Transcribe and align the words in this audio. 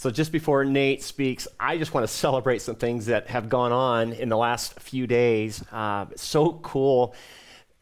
So, 0.00 0.10
just 0.10 0.32
before 0.32 0.64
Nate 0.64 1.02
speaks, 1.02 1.46
I 1.60 1.76
just 1.76 1.92
want 1.92 2.04
to 2.04 2.08
celebrate 2.08 2.62
some 2.62 2.76
things 2.76 3.04
that 3.04 3.26
have 3.26 3.50
gone 3.50 3.70
on 3.70 4.14
in 4.14 4.30
the 4.30 4.36
last 4.38 4.80
few 4.80 5.06
days. 5.06 5.62
Uh, 5.70 6.06
so 6.16 6.52
cool. 6.62 7.14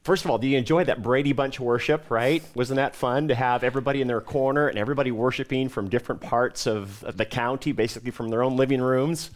First 0.08 0.24
of 0.24 0.30
all, 0.30 0.38
do 0.38 0.48
you 0.48 0.56
enjoy 0.56 0.84
that 0.84 1.02
Brady 1.02 1.34
Bunch 1.34 1.60
worship, 1.60 2.10
right? 2.10 2.42
Wasn't 2.54 2.76
that 2.76 2.96
fun 2.96 3.28
to 3.28 3.34
have 3.34 3.62
everybody 3.62 4.00
in 4.00 4.08
their 4.08 4.22
corner 4.22 4.66
and 4.66 4.78
everybody 4.78 5.10
worshiping 5.10 5.68
from 5.68 5.90
different 5.90 6.22
parts 6.22 6.66
of, 6.66 7.04
of 7.04 7.18
the 7.18 7.26
county, 7.26 7.72
basically 7.72 8.10
from 8.10 8.30
their 8.30 8.42
own 8.42 8.56
living 8.56 8.80
rooms? 8.80 9.30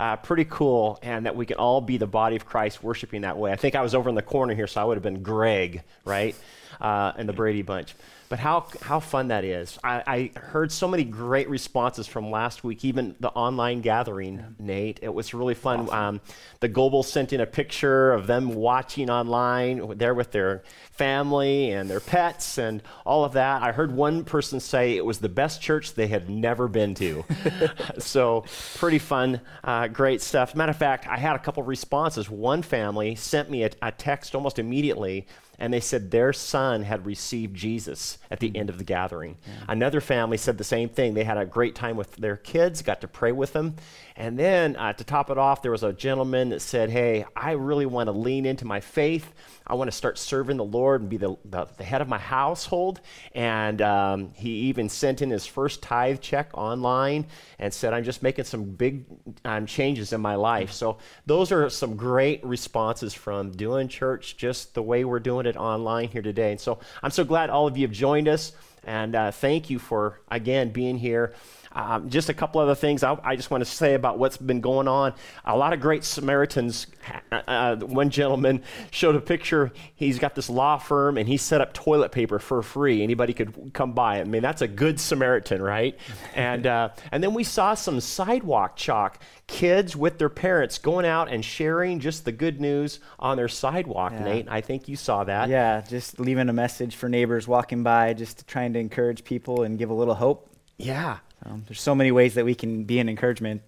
Uh, 0.00 0.16
pretty 0.16 0.44
cool, 0.44 0.98
and 1.00 1.26
that 1.26 1.36
we 1.36 1.46
can 1.46 1.58
all 1.58 1.80
be 1.80 1.96
the 1.96 2.08
body 2.08 2.34
of 2.34 2.44
Christ 2.44 2.82
worshiping 2.82 3.20
that 3.20 3.38
way. 3.38 3.52
I 3.52 3.56
think 3.56 3.76
I 3.76 3.82
was 3.82 3.94
over 3.94 4.08
in 4.08 4.16
the 4.16 4.20
corner 4.20 4.52
here, 4.52 4.66
so 4.66 4.80
I 4.80 4.84
would 4.84 4.96
have 4.96 5.04
been 5.04 5.22
Greg, 5.22 5.84
right? 6.04 6.34
Uh, 6.80 7.12
in 7.16 7.28
the 7.28 7.32
Brady 7.32 7.62
Bunch. 7.62 7.94
But 8.28 8.40
how, 8.40 8.66
how 8.82 8.98
fun 9.00 9.28
that 9.28 9.44
is. 9.44 9.78
I, 9.84 10.30
I, 10.34 10.38
heard 10.38 10.72
so 10.72 10.88
many 10.88 11.04
great 11.04 11.48
responses 11.48 12.08
from 12.08 12.30
last 12.30 12.64
week, 12.64 12.84
even 12.84 13.14
the 13.20 13.28
online 13.30 13.82
gathering, 13.82 14.38
yeah. 14.38 14.44
Nate. 14.58 14.98
It 15.00 15.14
was 15.14 15.32
really 15.32 15.54
fun. 15.54 15.80
Awesome. 15.82 15.94
Um, 15.94 16.20
the 16.60 16.68
Goebel 16.68 17.04
sent 17.04 17.32
in 17.32 17.40
a 17.40 17.46
picture 17.46 18.12
of 18.12 18.26
them 18.26 18.54
watching 18.54 19.10
online, 19.10 19.96
there 19.96 20.14
with 20.16 20.32
their 20.32 20.62
family 20.90 21.70
and 21.70 21.88
their 21.88 22.00
pets 22.00 22.58
and 22.58 22.82
all 23.04 23.24
of 23.24 23.34
that. 23.34 23.62
I 23.62 23.72
heard 23.72 23.92
one 23.92 24.24
person 24.24 24.58
say 24.60 24.96
it 24.96 25.04
was 25.04 25.18
the 25.18 25.28
best 25.28 25.60
church 25.60 25.94
they 25.94 26.06
had 26.06 26.28
never 26.28 26.68
been 26.68 26.94
to. 26.94 27.24
so, 27.98 28.44
pretty 28.74 28.98
fun, 28.98 29.40
uh, 29.62 29.88
great 29.88 30.22
stuff. 30.22 30.54
Matter 30.54 30.70
of 30.70 30.76
fact, 30.76 31.06
I 31.06 31.18
had 31.18 31.36
a 31.36 31.38
couple 31.38 31.62
responses. 31.62 32.28
One 32.30 32.62
family 32.62 33.14
sent 33.14 33.50
me 33.50 33.64
a, 33.64 33.70
a 33.82 33.92
text 33.92 34.34
almost 34.34 34.58
immediately 34.58 35.26
and 35.58 35.72
they 35.72 35.80
said 35.80 36.10
their 36.10 36.32
son 36.32 36.82
had 36.82 37.06
received 37.06 37.56
Jesus 37.56 38.18
at 38.30 38.40
the 38.40 38.54
end 38.56 38.70
of 38.70 38.78
the 38.78 38.84
gathering. 38.84 39.36
Yeah. 39.46 39.52
Another 39.68 40.00
family 40.00 40.36
said 40.36 40.58
the 40.58 40.64
same 40.64 40.88
thing. 40.88 41.14
They 41.14 41.24
had 41.24 41.38
a 41.38 41.46
great 41.46 41.74
time 41.74 41.96
with 41.96 42.14
their 42.16 42.36
kids, 42.36 42.82
got 42.82 43.00
to 43.00 43.08
pray 43.08 43.32
with 43.32 43.52
them. 43.52 43.76
And 44.16 44.38
then 44.38 44.76
uh, 44.76 44.92
to 44.94 45.04
top 45.04 45.30
it 45.30 45.38
off, 45.38 45.62
there 45.62 45.70
was 45.70 45.82
a 45.82 45.92
gentleman 45.92 46.50
that 46.50 46.60
said, 46.60 46.90
Hey, 46.90 47.24
I 47.34 47.52
really 47.52 47.86
want 47.86 48.08
to 48.08 48.12
lean 48.12 48.46
into 48.46 48.64
my 48.64 48.80
faith. 48.80 49.32
I 49.66 49.74
want 49.74 49.90
to 49.90 49.96
start 49.96 50.16
serving 50.16 50.58
the 50.58 50.64
Lord 50.64 51.00
and 51.00 51.10
be 51.10 51.16
the, 51.16 51.36
the, 51.44 51.66
the 51.76 51.84
head 51.84 52.00
of 52.00 52.08
my 52.08 52.18
household. 52.18 53.00
And 53.34 53.82
um, 53.82 54.30
he 54.34 54.50
even 54.50 54.88
sent 54.88 55.22
in 55.22 55.30
his 55.30 55.44
first 55.44 55.82
tithe 55.82 56.20
check 56.20 56.50
online 56.54 57.26
and 57.58 57.74
said, 57.74 57.92
I'm 57.92 58.04
just 58.04 58.22
making 58.22 58.44
some 58.44 58.64
big 58.64 59.04
um, 59.44 59.66
changes 59.66 60.12
in 60.12 60.20
my 60.20 60.36
life. 60.36 60.72
So, 60.72 60.98
those 61.26 61.50
are 61.52 61.68
some 61.68 61.96
great 61.96 62.44
responses 62.44 63.12
from 63.12 63.50
doing 63.50 63.88
church 63.88 64.36
just 64.36 64.74
the 64.74 64.82
way 64.82 65.04
we're 65.04 65.18
doing 65.18 65.45
it 65.46 65.56
online 65.56 66.08
here 66.08 66.22
today. 66.22 66.50
And 66.50 66.60
so, 66.60 66.78
I'm 67.02 67.10
so 67.10 67.24
glad 67.24 67.50
all 67.50 67.66
of 67.66 67.76
you 67.76 67.86
have 67.86 67.94
joined 67.94 68.28
us. 68.28 68.52
And 68.84 69.14
uh, 69.16 69.30
thank 69.32 69.68
you 69.68 69.78
for, 69.78 70.20
again, 70.30 70.70
being 70.70 70.96
here. 70.96 71.34
Um, 71.76 72.08
just 72.08 72.30
a 72.30 72.34
couple 72.34 72.58
other 72.62 72.74
things 72.74 73.02
I, 73.02 73.18
I, 73.22 73.36
just 73.36 73.50
want 73.50 73.62
to 73.62 73.70
say 73.70 73.92
about 73.92 74.18
what's 74.18 74.38
been 74.38 74.62
going 74.62 74.88
on. 74.88 75.12
A 75.44 75.54
lot 75.54 75.74
of 75.74 75.80
great 75.80 76.04
Samaritans. 76.04 76.86
Uh, 77.30 77.42
uh, 77.46 77.76
one 77.76 78.08
gentleman 78.08 78.62
showed 78.90 79.14
a 79.14 79.20
picture. 79.20 79.70
He's 79.94 80.18
got 80.18 80.34
this 80.34 80.48
law 80.48 80.78
firm 80.78 81.18
and 81.18 81.28
he 81.28 81.36
set 81.36 81.60
up 81.60 81.74
toilet 81.74 82.12
paper 82.12 82.38
for 82.38 82.62
free. 82.62 83.02
Anybody 83.02 83.34
could 83.34 83.74
come 83.74 83.92
by. 83.92 84.20
I 84.20 84.24
mean, 84.24 84.40
that's 84.40 84.62
a 84.62 84.68
good 84.68 84.98
Samaritan, 84.98 85.60
right? 85.60 85.98
and, 86.34 86.66
uh, 86.66 86.88
and 87.12 87.22
then 87.22 87.34
we 87.34 87.44
saw 87.44 87.74
some 87.74 88.00
sidewalk 88.00 88.76
chalk. 88.76 89.20
Kids 89.46 89.94
with 89.94 90.18
their 90.18 90.30
parents 90.30 90.78
going 90.78 91.04
out 91.04 91.28
and 91.28 91.44
sharing 91.44 92.00
just 92.00 92.24
the 92.24 92.32
good 92.32 92.58
news 92.58 93.00
on 93.18 93.36
their 93.36 93.48
sidewalk, 93.48 94.12
yeah. 94.12 94.24
Nate. 94.24 94.46
I 94.48 94.62
think 94.62 94.88
you 94.88 94.96
saw 94.96 95.24
that. 95.24 95.50
Yeah, 95.50 95.82
just 95.82 96.18
leaving 96.18 96.48
a 96.48 96.54
message 96.54 96.96
for 96.96 97.08
neighbors 97.08 97.46
walking 97.46 97.82
by, 97.82 98.14
just 98.14 98.48
trying 98.48 98.72
to 98.72 98.80
encourage 98.80 99.24
people 99.24 99.62
and 99.62 99.78
give 99.78 99.90
a 99.90 99.94
little 99.94 100.14
hope. 100.14 100.50
Yeah. 100.78 101.18
Um, 101.44 101.64
there's 101.66 101.80
so 101.80 101.94
many 101.94 102.12
ways 102.12 102.34
that 102.34 102.44
we 102.44 102.54
can 102.54 102.84
be 102.84 102.98
an 102.98 103.08
encouragement, 103.08 103.62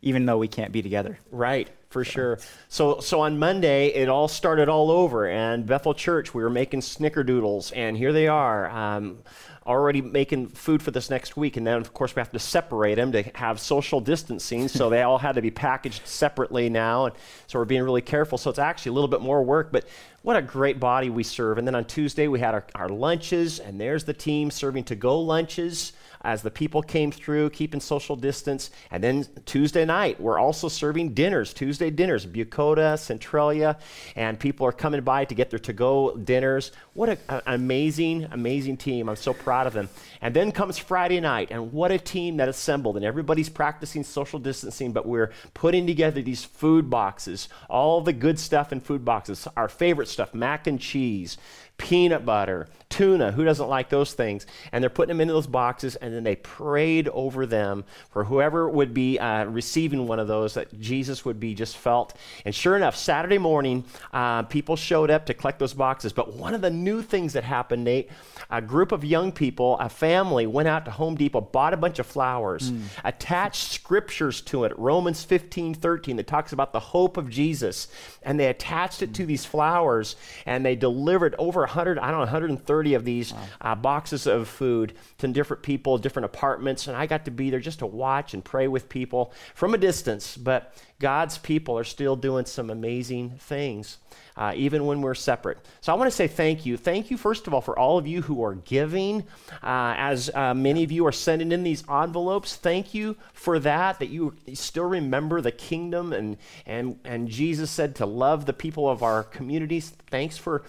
even 0.00 0.26
though 0.26 0.38
we 0.38 0.48
can't 0.48 0.72
be 0.72 0.82
together. 0.82 1.18
Right, 1.30 1.68
for 1.90 2.04
sure. 2.04 2.38
So, 2.68 3.00
so 3.00 3.20
on 3.20 3.38
Monday, 3.38 3.88
it 3.88 4.08
all 4.08 4.28
started 4.28 4.68
all 4.68 4.90
over, 4.90 5.26
and 5.26 5.66
Bethel 5.66 5.94
Church, 5.94 6.34
we 6.34 6.42
were 6.42 6.50
making 6.50 6.80
snickerdoodles, 6.80 7.72
and 7.76 7.96
here 7.96 8.12
they 8.12 8.28
are. 8.28 8.70
Um, 8.70 9.18
already 9.66 10.00
making 10.00 10.48
food 10.48 10.82
for 10.82 10.90
this 10.90 11.10
next 11.10 11.36
week, 11.36 11.56
and 11.56 11.66
then 11.66 11.76
of 11.76 11.94
course 11.94 12.14
we 12.14 12.20
have 12.20 12.32
to 12.32 12.38
separate 12.38 12.96
them 12.96 13.12
to 13.12 13.22
have 13.34 13.60
social 13.60 14.00
distancing. 14.00 14.68
so 14.68 14.90
they 14.90 15.02
all 15.02 15.18
had 15.18 15.36
to 15.36 15.42
be 15.42 15.50
packaged 15.50 16.06
separately 16.06 16.68
now, 16.68 17.06
and 17.06 17.14
so 17.46 17.58
we're 17.58 17.64
being 17.64 17.82
really 17.82 18.02
careful. 18.02 18.38
So 18.38 18.50
it's 18.50 18.58
actually 18.58 18.90
a 18.90 18.92
little 18.94 19.08
bit 19.08 19.20
more 19.20 19.42
work, 19.42 19.70
but 19.72 19.86
what 20.22 20.36
a 20.36 20.42
great 20.42 20.80
body 20.80 21.10
we 21.10 21.22
serve. 21.22 21.58
And 21.58 21.66
then 21.66 21.74
on 21.74 21.84
Tuesday 21.84 22.28
we 22.28 22.40
had 22.40 22.54
our, 22.54 22.64
our 22.74 22.88
lunches, 22.88 23.60
and 23.60 23.80
there's 23.80 24.04
the 24.04 24.14
team 24.14 24.50
serving 24.50 24.84
to 24.84 24.96
go 24.96 25.20
lunches 25.20 25.92
as 26.22 26.42
the 26.42 26.50
people 26.50 26.82
came 26.82 27.10
through, 27.10 27.50
keeping 27.50 27.80
social 27.80 28.16
distance. 28.16 28.70
And 28.90 29.02
then 29.02 29.26
Tuesday 29.44 29.84
night, 29.84 30.20
we're 30.20 30.38
also 30.38 30.68
serving 30.68 31.14
dinners, 31.14 31.52
Tuesday 31.52 31.90
dinners, 31.90 32.26
Bucoda, 32.26 32.98
Centralia, 32.98 33.78
and 34.16 34.38
people 34.38 34.66
are 34.66 34.72
coming 34.72 35.02
by 35.02 35.24
to 35.24 35.34
get 35.34 35.50
their 35.50 35.58
to 35.58 35.72
go 35.72 36.16
dinners. 36.16 36.72
What 36.94 37.18
an 37.28 37.42
amazing, 37.46 38.28
amazing 38.30 38.76
team. 38.76 39.08
I'm 39.08 39.16
so 39.16 39.32
proud 39.32 39.66
of 39.66 39.72
them. 39.72 39.88
And 40.20 40.34
then 40.34 40.52
comes 40.52 40.78
Friday 40.78 41.20
night, 41.20 41.48
and 41.50 41.72
what 41.72 41.90
a 41.90 41.98
team 41.98 42.36
that 42.36 42.48
assembled. 42.48 42.96
And 42.96 43.04
everybody's 43.04 43.48
practicing 43.48 44.04
social 44.04 44.38
distancing, 44.38 44.92
but 44.92 45.06
we're 45.06 45.32
putting 45.54 45.86
together 45.86 46.22
these 46.22 46.44
food 46.44 46.88
boxes, 46.88 47.48
all 47.68 48.00
the 48.00 48.12
good 48.12 48.38
stuff 48.38 48.72
in 48.72 48.80
food 48.80 49.04
boxes, 49.04 49.48
our 49.56 49.68
favorite 49.68 50.08
stuff, 50.08 50.34
mac 50.34 50.66
and 50.66 50.80
cheese, 50.80 51.38
peanut 51.78 52.24
butter, 52.24 52.68
tuna. 52.88 53.32
Who 53.32 53.44
doesn't 53.44 53.68
like 53.68 53.88
those 53.88 54.12
things? 54.12 54.46
And 54.70 54.82
they're 54.82 54.90
putting 54.90 55.08
them 55.08 55.20
into 55.20 55.34
those 55.34 55.46
boxes, 55.46 55.96
and 55.96 56.11
then 56.14 56.24
they 56.24 56.36
prayed 56.36 57.08
over 57.08 57.46
them 57.46 57.84
for 58.10 58.24
whoever 58.24 58.68
would 58.68 58.94
be 58.94 59.18
uh, 59.18 59.44
receiving 59.44 60.06
one 60.06 60.18
of 60.18 60.28
those, 60.28 60.54
that 60.54 60.78
Jesus 60.80 61.24
would 61.24 61.40
be 61.40 61.54
just 61.54 61.76
felt. 61.76 62.14
And 62.44 62.54
sure 62.54 62.76
enough, 62.76 62.96
Saturday 62.96 63.38
morning, 63.38 63.84
uh, 64.12 64.42
people 64.44 64.76
showed 64.76 65.10
up 65.10 65.26
to 65.26 65.34
collect 65.34 65.58
those 65.58 65.74
boxes. 65.74 66.12
But 66.12 66.34
one 66.34 66.54
of 66.54 66.60
the 66.60 66.70
new 66.70 67.02
things 67.02 67.32
that 67.34 67.44
happened, 67.44 67.84
Nate, 67.84 68.10
a 68.50 68.60
group 68.60 68.92
of 68.92 69.04
young 69.04 69.32
people, 69.32 69.78
a 69.78 69.88
family, 69.88 70.46
went 70.46 70.68
out 70.68 70.84
to 70.84 70.90
Home 70.90 71.14
Depot, 71.14 71.40
bought 71.40 71.72
a 71.74 71.76
bunch 71.76 71.98
of 71.98 72.06
flowers, 72.06 72.70
mm. 72.70 72.82
attached 73.04 73.72
scriptures 73.72 74.40
to 74.42 74.64
it, 74.64 74.78
Romans 74.78 75.24
15, 75.24 75.74
13, 75.74 76.16
that 76.16 76.26
talks 76.26 76.52
about 76.52 76.72
the 76.72 76.80
hope 76.80 77.16
of 77.16 77.30
Jesus. 77.30 77.88
And 78.22 78.38
they 78.38 78.46
attached 78.46 79.02
it 79.02 79.10
mm. 79.10 79.14
to 79.14 79.26
these 79.26 79.44
flowers, 79.44 80.16
and 80.46 80.64
they 80.64 80.76
delivered 80.76 81.34
over 81.38 81.60
100, 81.60 81.98
I 81.98 82.10
don't 82.10 82.12
know, 82.12 82.18
130 82.20 82.94
of 82.94 83.04
these 83.04 83.32
wow. 83.32 83.40
uh, 83.60 83.74
boxes 83.74 84.26
of 84.26 84.48
food 84.48 84.92
to 85.18 85.28
different 85.28 85.62
people, 85.62 85.98
different 86.02 86.26
apartments. 86.26 86.86
And 86.86 86.96
I 86.96 87.06
got 87.06 87.24
to 87.24 87.30
be 87.30 87.50
there 87.50 87.60
just 87.60 87.78
to 87.78 87.86
watch 87.86 88.34
and 88.34 88.44
pray 88.44 88.68
with 88.68 88.88
people 88.88 89.32
from 89.54 89.74
a 89.74 89.78
distance. 89.78 90.36
But 90.36 90.74
God's 90.98 91.38
people 91.38 91.76
are 91.78 91.84
still 91.84 92.14
doing 92.14 92.44
some 92.44 92.70
amazing 92.70 93.30
things, 93.30 93.98
uh, 94.36 94.52
even 94.54 94.86
when 94.86 95.02
we're 95.02 95.14
separate. 95.14 95.58
So 95.80 95.92
I 95.92 95.96
want 95.96 96.10
to 96.10 96.16
say 96.16 96.28
thank 96.28 96.64
you. 96.64 96.76
Thank 96.76 97.10
you, 97.10 97.16
first 97.16 97.46
of 97.46 97.54
all, 97.54 97.60
for 97.60 97.76
all 97.78 97.98
of 97.98 98.06
you 98.06 98.22
who 98.22 98.44
are 98.44 98.54
giving. 98.54 99.22
Uh, 99.62 99.94
as 99.96 100.30
uh, 100.34 100.54
many 100.54 100.84
of 100.84 100.92
you 100.92 101.06
are 101.06 101.12
sending 101.12 101.50
in 101.50 101.64
these 101.64 101.82
envelopes, 101.90 102.54
thank 102.56 102.94
you 102.94 103.16
for 103.32 103.58
that, 103.58 103.98
that 103.98 104.10
you 104.10 104.34
still 104.54 104.84
remember 104.84 105.40
the 105.40 105.50
kingdom. 105.50 106.12
And, 106.12 106.36
and, 106.66 106.98
and 107.04 107.28
Jesus 107.28 107.70
said 107.70 107.96
to 107.96 108.06
love 108.06 108.46
the 108.46 108.52
people 108.52 108.88
of 108.88 109.02
our 109.02 109.24
communities. 109.24 109.90
Thanks 110.08 110.38
for 110.38 110.62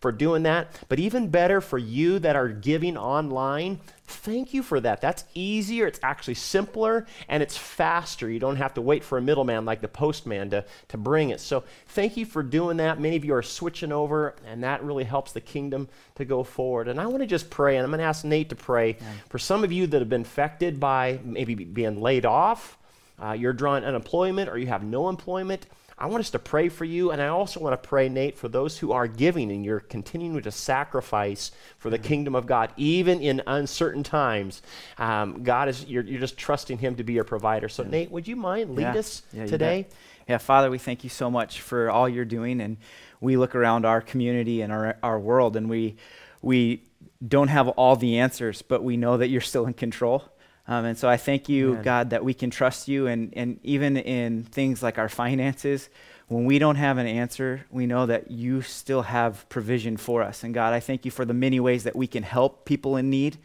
for 0.00 0.12
doing 0.12 0.44
that. 0.44 0.78
But 0.88 0.98
even 0.98 1.28
better 1.28 1.60
for 1.60 1.78
you 1.78 2.18
that 2.20 2.36
are 2.36 2.48
giving 2.48 2.96
online, 2.96 3.80
thank 4.04 4.54
you 4.54 4.62
for 4.62 4.80
that. 4.80 5.00
That's 5.00 5.24
easier, 5.34 5.86
it's 5.86 5.98
actually 6.02 6.34
simpler, 6.34 7.06
and 7.28 7.42
it's 7.42 7.56
faster. 7.56 8.30
You 8.30 8.38
don't 8.38 8.56
have 8.56 8.74
to 8.74 8.80
wait 8.80 9.02
for 9.02 9.18
a 9.18 9.20
middleman 9.20 9.64
like 9.64 9.80
the 9.80 9.88
postman 9.88 10.50
to, 10.50 10.64
to 10.88 10.96
bring 10.96 11.30
it. 11.30 11.40
So 11.40 11.64
thank 11.88 12.16
you 12.16 12.24
for 12.24 12.42
doing 12.42 12.76
that. 12.78 13.00
Many 13.00 13.16
of 13.16 13.24
you 13.24 13.34
are 13.34 13.42
switching 13.42 13.92
over, 13.92 14.36
and 14.46 14.62
that 14.64 14.84
really 14.84 15.04
helps 15.04 15.32
the 15.32 15.40
kingdom 15.40 15.88
to 16.14 16.24
go 16.24 16.44
forward. 16.44 16.88
And 16.88 17.00
I 17.00 17.06
want 17.06 17.22
to 17.22 17.26
just 17.26 17.50
pray, 17.50 17.76
and 17.76 17.84
I'm 17.84 17.90
going 17.90 17.98
to 17.98 18.04
ask 18.04 18.24
Nate 18.24 18.50
to 18.50 18.56
pray 18.56 18.96
yeah. 19.00 19.12
for 19.28 19.38
some 19.38 19.64
of 19.64 19.72
you 19.72 19.86
that 19.88 20.00
have 20.00 20.08
been 20.08 20.22
affected 20.22 20.78
by 20.78 21.18
maybe 21.24 21.54
being 21.54 22.00
laid 22.00 22.24
off. 22.24 22.78
Uh, 23.20 23.32
you're 23.32 23.52
drawing 23.52 23.82
unemployment 23.82 24.48
or 24.48 24.56
you 24.56 24.68
have 24.68 24.84
no 24.84 25.08
employment. 25.08 25.66
I 26.00 26.06
want 26.06 26.20
us 26.20 26.30
to 26.30 26.38
pray 26.38 26.68
for 26.68 26.84
you, 26.84 27.10
and 27.10 27.20
I 27.20 27.26
also 27.28 27.58
want 27.58 27.80
to 27.80 27.88
pray, 27.88 28.08
Nate, 28.08 28.38
for 28.38 28.48
those 28.48 28.78
who 28.78 28.92
are 28.92 29.08
giving 29.08 29.50
and 29.50 29.64
you're 29.64 29.80
continuing 29.80 30.42
to 30.42 30.52
sacrifice 30.52 31.50
for 31.76 31.90
the 31.90 31.98
mm-hmm. 31.98 32.06
kingdom 32.06 32.34
of 32.36 32.46
God, 32.46 32.72
even 32.76 33.20
in 33.20 33.42
uncertain 33.46 34.04
times. 34.04 34.62
Um, 34.96 35.42
God 35.42 35.68
is 35.68 35.84
you're, 35.86 36.04
you're, 36.04 36.20
just 36.20 36.38
trusting 36.38 36.78
Him 36.78 36.94
to 36.96 37.04
be 37.04 37.14
your 37.14 37.24
provider. 37.24 37.68
So, 37.68 37.82
yeah. 37.82 37.90
Nate, 37.90 38.10
would 38.12 38.28
you 38.28 38.36
mind 38.36 38.76
lead 38.76 38.82
yeah. 38.82 38.94
us 38.94 39.22
yeah, 39.32 39.46
today? 39.46 39.88
Yeah, 40.28 40.38
Father, 40.38 40.70
we 40.70 40.78
thank 40.78 41.02
you 41.02 41.10
so 41.10 41.30
much 41.30 41.60
for 41.60 41.90
all 41.90 42.08
you're 42.08 42.24
doing, 42.24 42.60
and 42.60 42.76
we 43.20 43.36
look 43.36 43.54
around 43.56 43.84
our 43.84 44.00
community 44.00 44.60
and 44.60 44.72
our 44.72 44.96
our 45.02 45.18
world, 45.18 45.56
and 45.56 45.68
we 45.68 45.96
we 46.42 46.84
don't 47.26 47.48
have 47.48 47.68
all 47.68 47.96
the 47.96 48.18
answers, 48.18 48.62
but 48.62 48.84
we 48.84 48.96
know 48.96 49.16
that 49.16 49.28
you're 49.28 49.40
still 49.40 49.66
in 49.66 49.74
control. 49.74 50.24
Um, 50.68 50.84
and 50.84 50.98
so 50.98 51.08
I 51.08 51.16
thank 51.16 51.48
you, 51.48 51.72
Amen. 51.72 51.82
God, 51.82 52.10
that 52.10 52.22
we 52.22 52.34
can 52.34 52.50
trust 52.50 52.88
you. 52.88 53.06
And, 53.06 53.32
and 53.34 53.58
even 53.64 53.96
in 53.96 54.44
things 54.44 54.82
like 54.82 54.98
our 54.98 55.08
finances, 55.08 55.88
when 56.28 56.44
we 56.44 56.58
don't 56.58 56.76
have 56.76 56.98
an 56.98 57.06
answer, 57.06 57.64
we 57.70 57.86
know 57.86 58.04
that 58.04 58.30
you 58.30 58.60
still 58.60 59.02
have 59.02 59.48
provision 59.48 59.96
for 59.96 60.22
us. 60.22 60.44
And 60.44 60.52
God, 60.52 60.74
I 60.74 60.80
thank 60.80 61.06
you 61.06 61.10
for 61.10 61.24
the 61.24 61.32
many 61.32 61.58
ways 61.58 61.84
that 61.84 61.96
we 61.96 62.06
can 62.06 62.22
help 62.22 62.66
people 62.66 62.96
in 62.96 63.08
need. 63.08 63.38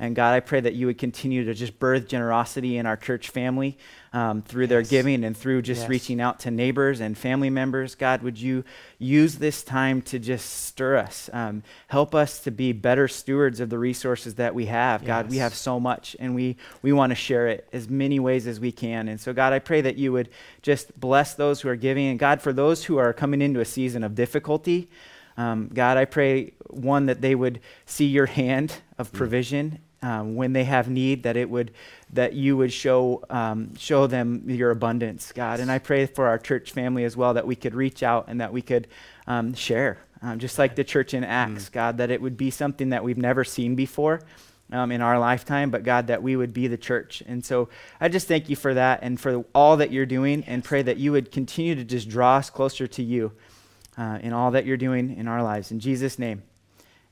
And 0.00 0.14
God, 0.14 0.32
I 0.32 0.40
pray 0.40 0.60
that 0.60 0.74
you 0.74 0.86
would 0.86 0.98
continue 0.98 1.44
to 1.44 1.54
just 1.54 1.78
birth 1.80 2.06
generosity 2.06 2.76
in 2.76 2.86
our 2.86 2.96
church 2.96 3.30
family 3.30 3.76
um, 4.12 4.42
through 4.42 4.64
yes. 4.64 4.68
their 4.68 4.82
giving 4.82 5.24
and 5.24 5.36
through 5.36 5.62
just 5.62 5.82
yes. 5.82 5.90
reaching 5.90 6.20
out 6.20 6.38
to 6.40 6.52
neighbors 6.52 7.00
and 7.00 7.18
family 7.18 7.50
members. 7.50 7.96
God, 7.96 8.22
would 8.22 8.40
you 8.40 8.64
use 8.98 9.36
this 9.36 9.64
time 9.64 10.00
to 10.02 10.20
just 10.20 10.66
stir 10.66 10.98
us? 10.98 11.28
Um, 11.32 11.64
help 11.88 12.14
us 12.14 12.38
to 12.40 12.52
be 12.52 12.72
better 12.72 13.08
stewards 13.08 13.58
of 13.58 13.70
the 13.70 13.78
resources 13.78 14.36
that 14.36 14.54
we 14.54 14.66
have. 14.66 15.02
Yes. 15.02 15.06
God, 15.08 15.30
we 15.30 15.38
have 15.38 15.54
so 15.54 15.80
much 15.80 16.14
and 16.20 16.32
we, 16.32 16.56
we 16.80 16.92
want 16.92 17.10
to 17.10 17.16
share 17.16 17.48
it 17.48 17.68
as 17.72 17.88
many 17.88 18.20
ways 18.20 18.46
as 18.46 18.60
we 18.60 18.70
can. 18.70 19.08
And 19.08 19.20
so, 19.20 19.32
God, 19.32 19.52
I 19.52 19.58
pray 19.58 19.80
that 19.80 19.96
you 19.96 20.12
would 20.12 20.28
just 20.62 20.98
bless 20.98 21.34
those 21.34 21.60
who 21.60 21.68
are 21.68 21.76
giving. 21.76 22.06
And 22.06 22.20
God, 22.20 22.40
for 22.40 22.52
those 22.52 22.84
who 22.84 22.98
are 22.98 23.12
coming 23.12 23.42
into 23.42 23.58
a 23.58 23.64
season 23.64 24.04
of 24.04 24.14
difficulty, 24.14 24.88
um, 25.36 25.70
God, 25.72 25.96
I 25.96 26.04
pray, 26.04 26.52
one, 26.68 27.06
that 27.06 27.20
they 27.20 27.34
would 27.34 27.60
see 27.84 28.06
your 28.06 28.26
hand 28.26 28.74
of 28.96 29.10
mm. 29.10 29.16
provision 29.16 29.78
um, 30.02 30.34
when 30.36 30.52
they 30.52 30.64
have 30.64 30.88
need, 30.88 31.24
that 31.24 31.36
it 31.36 31.50
would, 31.50 31.72
that 32.12 32.32
you 32.32 32.56
would 32.56 32.72
show, 32.72 33.24
um, 33.30 33.74
show 33.76 34.06
them 34.06 34.44
your 34.46 34.70
abundance, 34.70 35.32
God. 35.32 35.60
And 35.60 35.70
I 35.70 35.78
pray 35.78 36.06
for 36.06 36.26
our 36.26 36.38
church 36.38 36.72
family 36.72 37.04
as 37.04 37.16
well, 37.16 37.34
that 37.34 37.46
we 37.46 37.56
could 37.56 37.74
reach 37.74 38.02
out 38.02 38.26
and 38.28 38.40
that 38.40 38.52
we 38.52 38.62
could 38.62 38.86
um, 39.26 39.54
share, 39.54 39.98
um, 40.22 40.38
just 40.38 40.58
like 40.58 40.76
the 40.76 40.84
church 40.84 41.14
in 41.14 41.24
Acts, 41.24 41.68
mm. 41.68 41.72
God, 41.72 41.98
that 41.98 42.10
it 42.10 42.22
would 42.22 42.36
be 42.36 42.50
something 42.50 42.90
that 42.90 43.02
we've 43.02 43.18
never 43.18 43.44
seen 43.44 43.74
before. 43.74 44.20
Um, 44.70 44.92
in 44.92 45.00
our 45.00 45.18
lifetime, 45.18 45.70
but 45.70 45.82
God, 45.82 46.08
that 46.08 46.22
we 46.22 46.36
would 46.36 46.52
be 46.52 46.66
the 46.66 46.76
church. 46.76 47.22
And 47.26 47.42
so 47.42 47.70
I 48.02 48.10
just 48.10 48.28
thank 48.28 48.50
you 48.50 48.56
for 48.56 48.74
that 48.74 48.98
and 49.00 49.18
for 49.18 49.46
all 49.54 49.78
that 49.78 49.90
you're 49.92 50.04
doing, 50.04 50.44
and 50.44 50.62
pray 50.62 50.82
that 50.82 50.98
you 50.98 51.12
would 51.12 51.32
continue 51.32 51.74
to 51.74 51.84
just 51.84 52.06
draw 52.06 52.36
us 52.36 52.50
closer 52.50 52.86
to 52.86 53.02
you 53.02 53.32
uh, 53.96 54.18
in 54.20 54.34
all 54.34 54.50
that 54.50 54.66
you're 54.66 54.76
doing 54.76 55.16
in 55.16 55.26
our 55.26 55.42
lives. 55.42 55.72
In 55.72 55.80
Jesus' 55.80 56.18
name. 56.18 56.42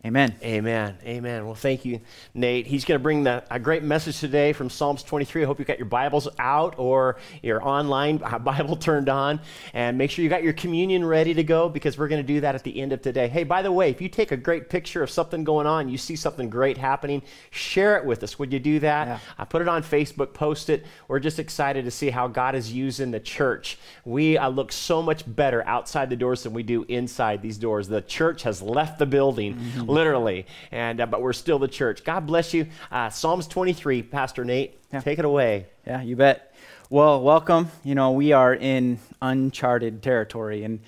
Amen. 0.05 0.37
Amen. 0.43 0.99
Amen. 1.05 1.47
Well, 1.47 1.57
thank 1.57 1.85
you, 1.85 2.01
Nate. 2.33 2.67
He's 2.67 2.85
going 2.85 3.01
to 3.01 3.03
bring 3.03 3.25
the, 3.25 3.43
a 3.51 3.59
great 3.59 3.83
message 3.83 4.21
today 4.21 4.53
from 4.53 4.71
Psalms 4.71 5.03
23. 5.03 5.43
I 5.43 5.47
hope 5.47 5.59
you 5.59 5.65
got 5.65 5.79
your 5.79 5.87
Bibles 5.87 6.29
out 6.39 6.75
or 6.79 7.17
your 7.43 7.67
online 7.67 8.19
Bible 8.45 8.77
turned 8.77 9.09
on. 9.09 9.41
And 9.73 9.99
make 9.99 10.11
sure 10.11 10.23
you 10.23 10.29
got 10.29 10.45
your 10.45 10.53
communion 10.53 11.05
ready 11.05 11.35
to 11.35 11.43
go 11.43 11.69
because 11.69 11.99
we're 11.99 12.09
going 12.09 12.23
to 12.23 12.27
do 12.27 12.41
that 12.43 12.55
at 12.55 12.63
the 12.63 12.81
end 12.81 12.93
of 12.93 13.03
today. 13.03 13.27
Hey, 13.27 13.43
by 13.43 13.63
the 13.63 13.73
way, 13.73 13.91
if 13.91 14.01
you 14.01 14.09
take 14.09 14.31
a 14.31 14.37
great 14.37 14.69
picture 14.69 15.03
of 15.03 15.11
something 15.11 15.43
going 15.43 15.67
on, 15.67 15.89
you 15.89 15.99
see 15.99 16.15
something 16.15 16.51
great 16.51 16.77
happening, 16.77 17.23
share 17.51 17.97
it 17.97 18.05
with 18.05 18.23
us. 18.23 18.39
Would 18.39 18.53
you 18.53 18.61
do 18.61 18.79
that? 18.81 19.09
Yeah. 19.09 19.19
I 19.39 19.45
put 19.45 19.63
it 19.63 19.67
on 19.67 19.83
Facebook, 19.83 20.35
post 20.35 20.69
it. 20.69 20.87
We're 21.09 21.21
just 21.21 21.41
excited 21.41 21.85
to 21.85 21.91
see 21.91 22.11
how 22.11 22.29
God 22.29 22.55
is 22.55 22.71
using 22.73 23.11
the 23.11 23.21
church. 23.21 23.79
We 24.05 24.39
uh, 24.39 24.51
look 24.51 24.71
so 24.71 25.03
much 25.03 25.25
better 25.27 25.67
outside 25.67 26.11
the 26.11 26.17
doors 26.17 26.45
than 26.45 26.53
we 26.53 26.63
do 26.63 26.85
inside 26.85 27.43
these 27.43 27.57
doors. 27.57 27.89
The 27.89 28.03
church 28.03 28.45
has 28.45 28.63
left 28.63 29.01
the 29.01 29.07
building. 29.07 29.55
Mm-hmm 29.55 29.86
literally. 29.87 30.47
And 30.71 31.01
uh, 31.01 31.07
but 31.07 31.23
we're 31.23 31.33
still 31.33 31.59
the 31.59 31.69
church. 31.69 32.05
God 32.05 32.27
bless 32.27 32.55
you. 32.55 32.67
Uh, 32.91 33.11
Psalms 33.11 33.47
23, 33.47 34.03
Pastor 34.03 34.45
Nate, 34.45 34.79
yeah. 34.93 35.01
take 35.01 35.19
it 35.19 35.25
away. 35.25 35.67
Yeah, 35.87 36.03
you 36.03 36.17
bet. 36.17 36.55
Well, 36.89 37.21
welcome. 37.23 37.71
You 37.83 37.95
know, 37.95 38.13
we 38.13 38.33
are 38.33 38.55
in 38.55 38.99
uncharted 39.21 40.03
territory, 40.03 40.65
and 40.65 40.81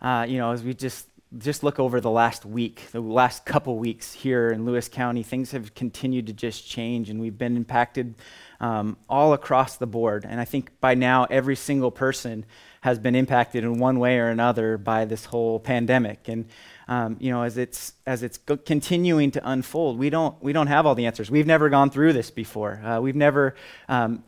uh, 0.00 0.26
you 0.28 0.38
know, 0.38 0.52
as 0.52 0.62
we 0.62 0.74
just 0.74 1.06
just 1.38 1.62
look 1.62 1.78
over 1.78 2.00
the 2.00 2.10
last 2.10 2.44
week, 2.44 2.90
the 2.92 3.00
last 3.00 3.46
couple 3.46 3.78
weeks 3.78 4.12
here 4.12 4.50
in 4.50 4.64
Lewis 4.64 4.88
County, 4.88 5.22
things 5.22 5.50
have 5.52 5.74
continued 5.74 6.26
to 6.26 6.32
just 6.32 6.68
change, 6.68 7.10
and 7.10 7.20
we've 7.20 7.38
been 7.38 7.56
impacted 7.56 8.14
um, 8.62 8.96
all 9.08 9.34
across 9.34 9.76
the 9.76 9.86
board. 9.86 10.24
And 10.26 10.40
I 10.40 10.46
think 10.46 10.70
by 10.80 10.94
now, 10.94 11.26
every 11.28 11.56
single 11.56 11.90
person 11.90 12.46
has 12.80 12.98
been 12.98 13.14
impacted 13.14 13.64
in 13.64 13.78
one 13.78 13.98
way 13.98 14.18
or 14.18 14.28
another 14.28 14.78
by 14.78 15.04
this 15.04 15.26
whole 15.26 15.60
pandemic. 15.60 16.28
And 16.28 16.46
um, 16.88 17.16
you 17.20 17.30
know, 17.30 17.42
as 17.42 17.58
it's 17.58 17.94
as 18.06 18.22
it's 18.22 18.38
go- 18.38 18.56
continuing 18.56 19.32
to 19.32 19.48
unfold, 19.48 19.98
we 19.98 20.10
don't 20.10 20.40
we 20.42 20.52
don't 20.52 20.68
have 20.68 20.86
all 20.86 20.94
the 20.94 21.06
answers. 21.06 21.30
We've 21.30 21.46
never 21.46 21.68
gone 21.68 21.90
through 21.90 22.12
this 22.12 22.30
before. 22.30 22.80
Uh, 22.84 23.00
we've 23.00 23.16
never 23.16 23.54
um, 23.88 24.24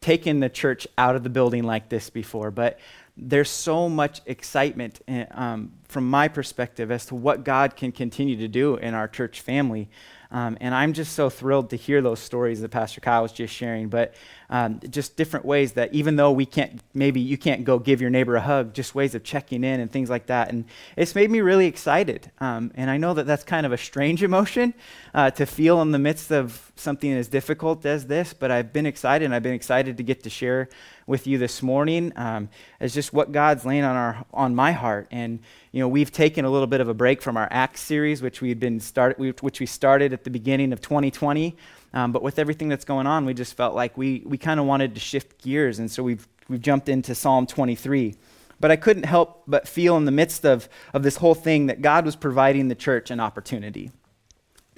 taken 0.00 0.40
the 0.40 0.48
church 0.48 0.86
out 0.98 1.16
of 1.16 1.22
the 1.22 1.30
building 1.30 1.64
like 1.64 1.88
this 1.88 2.10
before. 2.10 2.50
But 2.50 2.78
there's 3.16 3.50
so 3.50 3.88
much 3.88 4.20
excitement 4.26 5.00
eh, 5.08 5.26
um, 5.30 5.72
from 5.88 6.08
my 6.08 6.28
perspective 6.28 6.90
as 6.90 7.06
to 7.06 7.14
what 7.14 7.44
God 7.44 7.76
can 7.76 7.92
continue 7.92 8.36
to 8.36 8.48
do 8.48 8.76
in 8.76 8.94
our 8.94 9.08
church 9.08 9.40
family. 9.40 9.88
Um, 10.30 10.56
and 10.60 10.74
I'm 10.74 10.92
just 10.92 11.12
so 11.14 11.30
thrilled 11.30 11.70
to 11.70 11.76
hear 11.76 12.02
those 12.02 12.20
stories 12.20 12.60
that 12.60 12.70
Pastor 12.70 13.00
Kyle 13.00 13.22
was 13.22 13.32
just 13.32 13.54
sharing. 13.54 13.88
But 13.88 14.14
um, 14.50 14.80
just 14.88 15.16
different 15.16 15.44
ways 15.44 15.72
that 15.72 15.92
even 15.94 16.16
though 16.16 16.30
we 16.30 16.46
can't, 16.46 16.80
maybe 16.94 17.20
you 17.20 17.36
can't 17.36 17.64
go 17.64 17.78
give 17.78 18.00
your 18.00 18.10
neighbor 18.10 18.36
a 18.36 18.40
hug, 18.40 18.74
just 18.74 18.94
ways 18.94 19.14
of 19.14 19.24
checking 19.24 19.64
in 19.64 19.80
and 19.80 19.90
things 19.90 20.08
like 20.08 20.26
that. 20.26 20.50
And 20.50 20.64
it's 20.96 21.14
made 21.14 21.30
me 21.30 21.40
really 21.40 21.66
excited. 21.66 22.30
Um, 22.38 22.70
and 22.74 22.90
I 22.90 22.96
know 22.96 23.14
that 23.14 23.26
that's 23.26 23.44
kind 23.44 23.66
of 23.66 23.72
a 23.72 23.78
strange 23.78 24.22
emotion 24.22 24.74
uh, 25.14 25.30
to 25.32 25.46
feel 25.46 25.82
in 25.82 25.92
the 25.92 25.98
midst 25.98 26.30
of 26.30 26.72
something 26.76 27.12
as 27.12 27.28
difficult 27.28 27.84
as 27.86 28.06
this, 28.06 28.32
but 28.34 28.50
I've 28.50 28.72
been 28.72 28.86
excited 28.86 29.24
and 29.24 29.34
I've 29.34 29.42
been 29.42 29.54
excited 29.54 29.96
to 29.96 30.02
get 30.02 30.22
to 30.24 30.30
share 30.30 30.68
with 31.06 31.26
you 31.26 31.38
this 31.38 31.62
morning 31.62 32.12
um, 32.16 32.48
just 32.84 33.12
what 33.12 33.32
God's 33.32 33.64
laying 33.64 33.84
on 33.84 33.96
our 33.96 34.24
on 34.32 34.54
my 34.54 34.72
heart. 34.72 35.06
And 35.10 35.40
you 35.72 35.80
know, 35.80 35.88
we've 35.88 36.12
taken 36.12 36.44
a 36.44 36.50
little 36.50 36.66
bit 36.66 36.80
of 36.80 36.88
a 36.88 36.94
break 36.94 37.22
from 37.22 37.36
our 37.36 37.48
Acts 37.50 37.80
series, 37.80 38.22
which 38.22 38.40
we 38.40 38.48
had 38.48 38.60
been 38.60 38.80
started, 38.80 39.40
which 39.40 39.60
we 39.60 39.66
started 39.66 40.12
at 40.12 40.24
the 40.24 40.30
beginning 40.30 40.72
of 40.72 40.80
2020. 40.80 41.56
Um, 41.92 42.12
but 42.12 42.22
with 42.22 42.38
everything 42.38 42.68
that's 42.68 42.84
going 42.84 43.06
on, 43.06 43.24
we 43.24 43.34
just 43.34 43.56
felt 43.56 43.74
like 43.74 43.96
we, 43.96 44.22
we 44.26 44.38
kind 44.38 44.60
of 44.60 44.66
wanted 44.66 44.94
to 44.94 45.00
shift 45.00 45.42
gears. 45.42 45.78
And 45.78 45.90
so 45.90 46.02
we've, 46.02 46.26
we've 46.48 46.60
jumped 46.60 46.88
into 46.88 47.14
Psalm 47.14 47.46
23. 47.46 48.14
But 48.58 48.70
I 48.70 48.76
couldn't 48.76 49.04
help 49.04 49.42
but 49.46 49.68
feel 49.68 49.96
in 49.96 50.04
the 50.04 50.10
midst 50.12 50.44
of, 50.44 50.68
of 50.94 51.02
this 51.02 51.16
whole 51.16 51.34
thing 51.34 51.66
that 51.66 51.82
God 51.82 52.04
was 52.04 52.16
providing 52.16 52.68
the 52.68 52.74
church 52.74 53.10
an 53.10 53.20
opportunity 53.20 53.90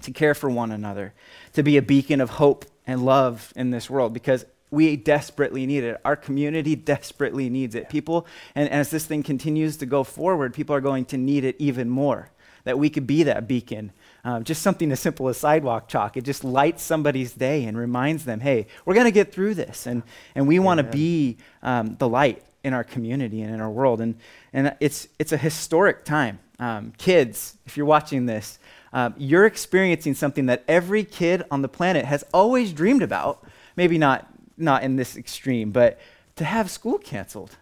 to 0.02 0.10
care 0.10 0.34
for 0.34 0.49
one 0.50 0.70
another, 0.70 1.14
to 1.55 1.62
be 1.62 1.76
a 1.76 1.82
beacon 1.82 2.20
of 2.20 2.31
hope 2.31 2.64
and 2.87 3.05
love 3.05 3.52
in 3.56 3.70
this 3.70 3.90
world 3.90 4.12
because 4.12 4.44
we 4.70 4.96
desperately 4.96 5.66
need 5.66 5.84
it. 5.84 6.00
Our 6.05 6.16
community 6.16 6.76
desperately 6.94 7.49
needs 7.49 7.75
it. 7.75 7.88
People, 7.88 8.26
and, 8.55 8.69
and 8.69 8.81
as 8.81 8.90
this 8.90 9.06
thing 9.06 9.22
continues 9.22 9.76
to 9.78 9.87
go 9.87 10.05
forward, 10.05 10.55
people 10.55 10.75
are 10.75 10.81
going 10.81 11.05
to 11.06 11.16
need 11.16 11.44
it 11.44 11.56
even 11.58 11.88
more. 11.88 12.31
That 12.64 12.78
we 12.78 12.90
could 12.90 13.06
be 13.06 13.22
that 13.22 13.49
beacon 13.49 13.93
um, 14.25 14.44
just 14.44 14.62
something 14.62 14.91
as 14.93 15.00
simple 15.00 15.29
as 15.29 15.37
sidewalk 15.38 15.88
chalk. 15.88 16.17
It 16.17 16.25
just 16.25 16.44
lights 16.44 16.82
somebody's 16.82 17.32
day 17.32 17.65
and 17.65 17.76
reminds 17.76 18.25
them, 18.25 18.41
hey, 18.41 18.67
we're 18.85 18.94
going 18.94 19.06
to 19.06 19.12
get 19.12 19.32
through 19.32 19.55
this. 19.55 19.87
And, 19.87 20.03
and 20.35 20.47
we 20.47 20.59
want 20.59 20.79
to 20.79 20.85
be 20.85 21.38
um, 21.62 21.97
the 21.99 22.09
light 22.09 22.43
in 22.65 22.75
our 22.75 22.85
community 22.85 23.43
and 23.43 23.55
in 23.55 23.61
our 23.61 23.70
world. 23.70 24.00
And, 24.00 24.17
and 24.53 24.75
it's, 24.81 25.09
it's 25.19 25.32
a 25.32 25.37
historic 25.37 26.05
time. 26.05 26.41
Um, 26.59 26.93
kids, 26.99 27.56
if 27.67 27.76
you're 27.76 27.87
watching 27.87 28.26
this, 28.26 28.59
um, 28.93 29.15
you're 29.17 29.47
experiencing 29.47 30.15
something 30.15 30.47
that 30.47 30.65
every 30.67 31.05
kid 31.05 31.44
on 31.50 31.62
the 31.62 31.69
planet 31.69 32.05
has 32.05 32.25
always 32.35 32.73
dreamed 32.73 33.03
about. 33.03 33.47
Maybe 33.76 33.99
not, 33.99 34.29
not 34.56 34.82
in 34.82 34.97
this 34.97 35.17
extreme, 35.17 35.70
but 35.70 36.00
to 36.37 36.44
have 36.44 36.70
school 36.70 36.98
canceled. 36.98 37.56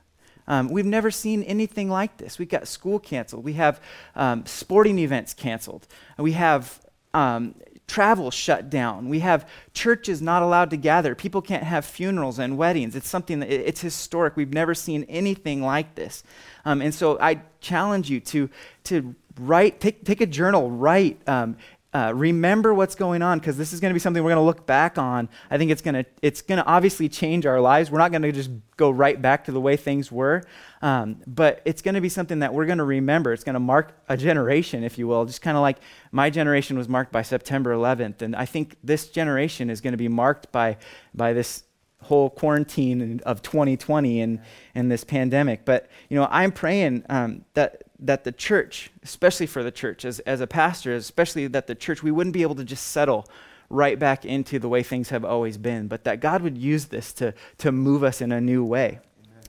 Um, 0.49 0.69
we've 0.69 0.87
never 0.87 1.11
seen 1.11 1.43
anything 1.43 1.89
like 1.89 2.17
this. 2.19 2.39
We've 2.39 2.49
got 2.49 2.69
school 2.69 2.99
canceled. 2.99 3.45
We 3.45 3.55
have 3.55 3.81
um, 4.15 4.47
sporting 4.47 4.99
events 4.99 5.35
canceled. 5.35 5.87
We 6.19 6.33
have 6.33 6.81
um, 7.15 7.55
travel 7.87 8.31
shut 8.31 8.69
down. 8.69 9.09
We 9.09 9.21
have 9.21 9.49
churches 9.73 10.21
not 10.21 10.43
allowed 10.43 10.71
to 10.71 10.77
gather. 10.77 11.15
People 11.15 11.43
can't 11.43 11.63
have 11.63 11.85
funerals 11.85 12.39
and 12.39 12.59
weddings. 12.59 12.97
It's 12.97 13.09
something 13.09 13.41
that 13.41 13.51
it's 13.51 13.81
historic. 13.81 14.37
We've 14.37 14.53
never 14.53 14.75
seen 14.75 15.05
anything 15.09 15.63
like 15.63 15.95
this. 15.95 16.25
Um, 16.65 16.83
and 16.83 16.95
so 16.95 17.19
I 17.21 17.43
challenge 17.61 18.11
you 18.11 18.21
to, 18.21 18.51
to 18.85 19.15
write, 19.39 19.81
take, 19.81 20.05
take 20.05 20.21
a 20.21 20.27
journal, 20.27 20.71
write 20.71 21.21
um, 21.29 21.57
uh, 21.97 22.13
remember 22.13 22.75
what's 22.75 22.95
going 22.95 23.23
on 23.23 23.39
because 23.39 23.57
this 23.57 23.73
is 23.73 23.81
going 23.81 23.89
to 23.89 23.95
be 23.95 24.01
something 24.01 24.23
we're 24.23 24.29
going 24.29 24.43
to 24.43 24.45
look 24.45 24.67
back 24.67 24.99
on. 24.99 25.31
I 25.51 25.57
think 25.57 25.71
it's 25.71 25.81
going 25.81 25.95
to 25.95 26.05
it's 26.21 26.43
going 26.43 26.59
to 26.59 26.67
obviously 26.67 27.09
change 27.09 27.47
our 27.47 27.59
lives. 27.59 27.91
We're 27.91 28.01
not 28.01 28.11
going 28.11 28.21
to 28.21 28.33
just 28.33 28.51
go 28.77 28.91
right 28.91 29.21
back 29.21 29.47
to 29.47 29.53
the 29.53 29.63
way 29.63 29.79
things 29.79 30.13
were, 30.13 30.43
um, 30.83 31.23
but 31.27 31.63
it's 31.65 31.81
going 31.81 31.95
to 31.95 32.03
be 32.03 32.11
something 32.11 32.41
that 32.41 32.53
we're 32.53 32.67
going 32.67 32.79
to 32.79 32.85
remember. 32.85 33.33
It's 33.33 33.45
going 33.45 33.55
to 33.55 33.61
mark 33.61 33.97
a 34.11 34.17
generation, 34.19 34.85
if 34.85 34.99
you 34.99 35.09
will, 35.09 35.25
just 35.25 35.41
kind 35.41 35.57
of 35.57 35.63
like 35.63 35.79
my 36.13 36.29
generation 36.29 36.77
was 36.77 36.87
marked 36.87 37.13
by 37.13 37.23
September 37.23 37.73
11th, 37.73 38.21
and 38.21 38.37
I 38.37 38.45
think 38.45 38.77
this 38.85 39.09
generation 39.09 39.71
is 39.71 39.81
going 39.81 39.95
to 39.95 39.99
be 39.99 40.09
marked 40.09 40.53
by 40.53 40.77
by 41.15 41.33
this 41.33 41.63
whole 42.03 42.31
quarantine 42.31 43.21
of 43.25 43.43
2020 43.43 44.21
and, 44.21 44.41
and 44.75 44.93
this 44.93 45.03
pandemic. 45.03 45.65
But, 45.65 45.89
you 46.09 46.17
know, 46.17 46.29
I'm 46.31 46.53
praying 46.53 47.05
um, 47.09 47.45
that, 47.55 47.83
that 47.99 48.25
the 48.25 48.33
church, 48.33 48.91
especially 49.03 49.47
for 49.47 49.63
the 49.63 49.71
church, 49.71 50.05
as, 50.05 50.21
as 50.21 50.41
a 50.41 50.47
pastor, 50.47 50.95
especially 50.95 51.47
that 51.49 51.67
the 51.67 51.75
church, 51.75 52.03
we 52.03 52.11
wouldn't 52.11 52.35
be 52.35 52.43
able 52.43 52.55
to 52.57 52.65
just 52.65 52.89
settle 52.89 53.27
right 53.69 53.99
back 53.99 54.25
into 54.25 54.59
the 54.59 54.69
way 54.69 54.83
things 54.83 55.09
have 55.09 55.25
always 55.25 55.59
been, 55.59 55.89
but 55.89 56.05
that 56.05 56.21
God 56.21 56.43
would 56.43 56.57
use 56.57 56.87
this 56.87 57.13
to, 57.15 57.35
to 57.59 57.73
move 57.73 58.05
us 58.05 58.21
in 58.21 58.33
a 58.33 58.41
new 58.41 58.65
way. 58.65 59.01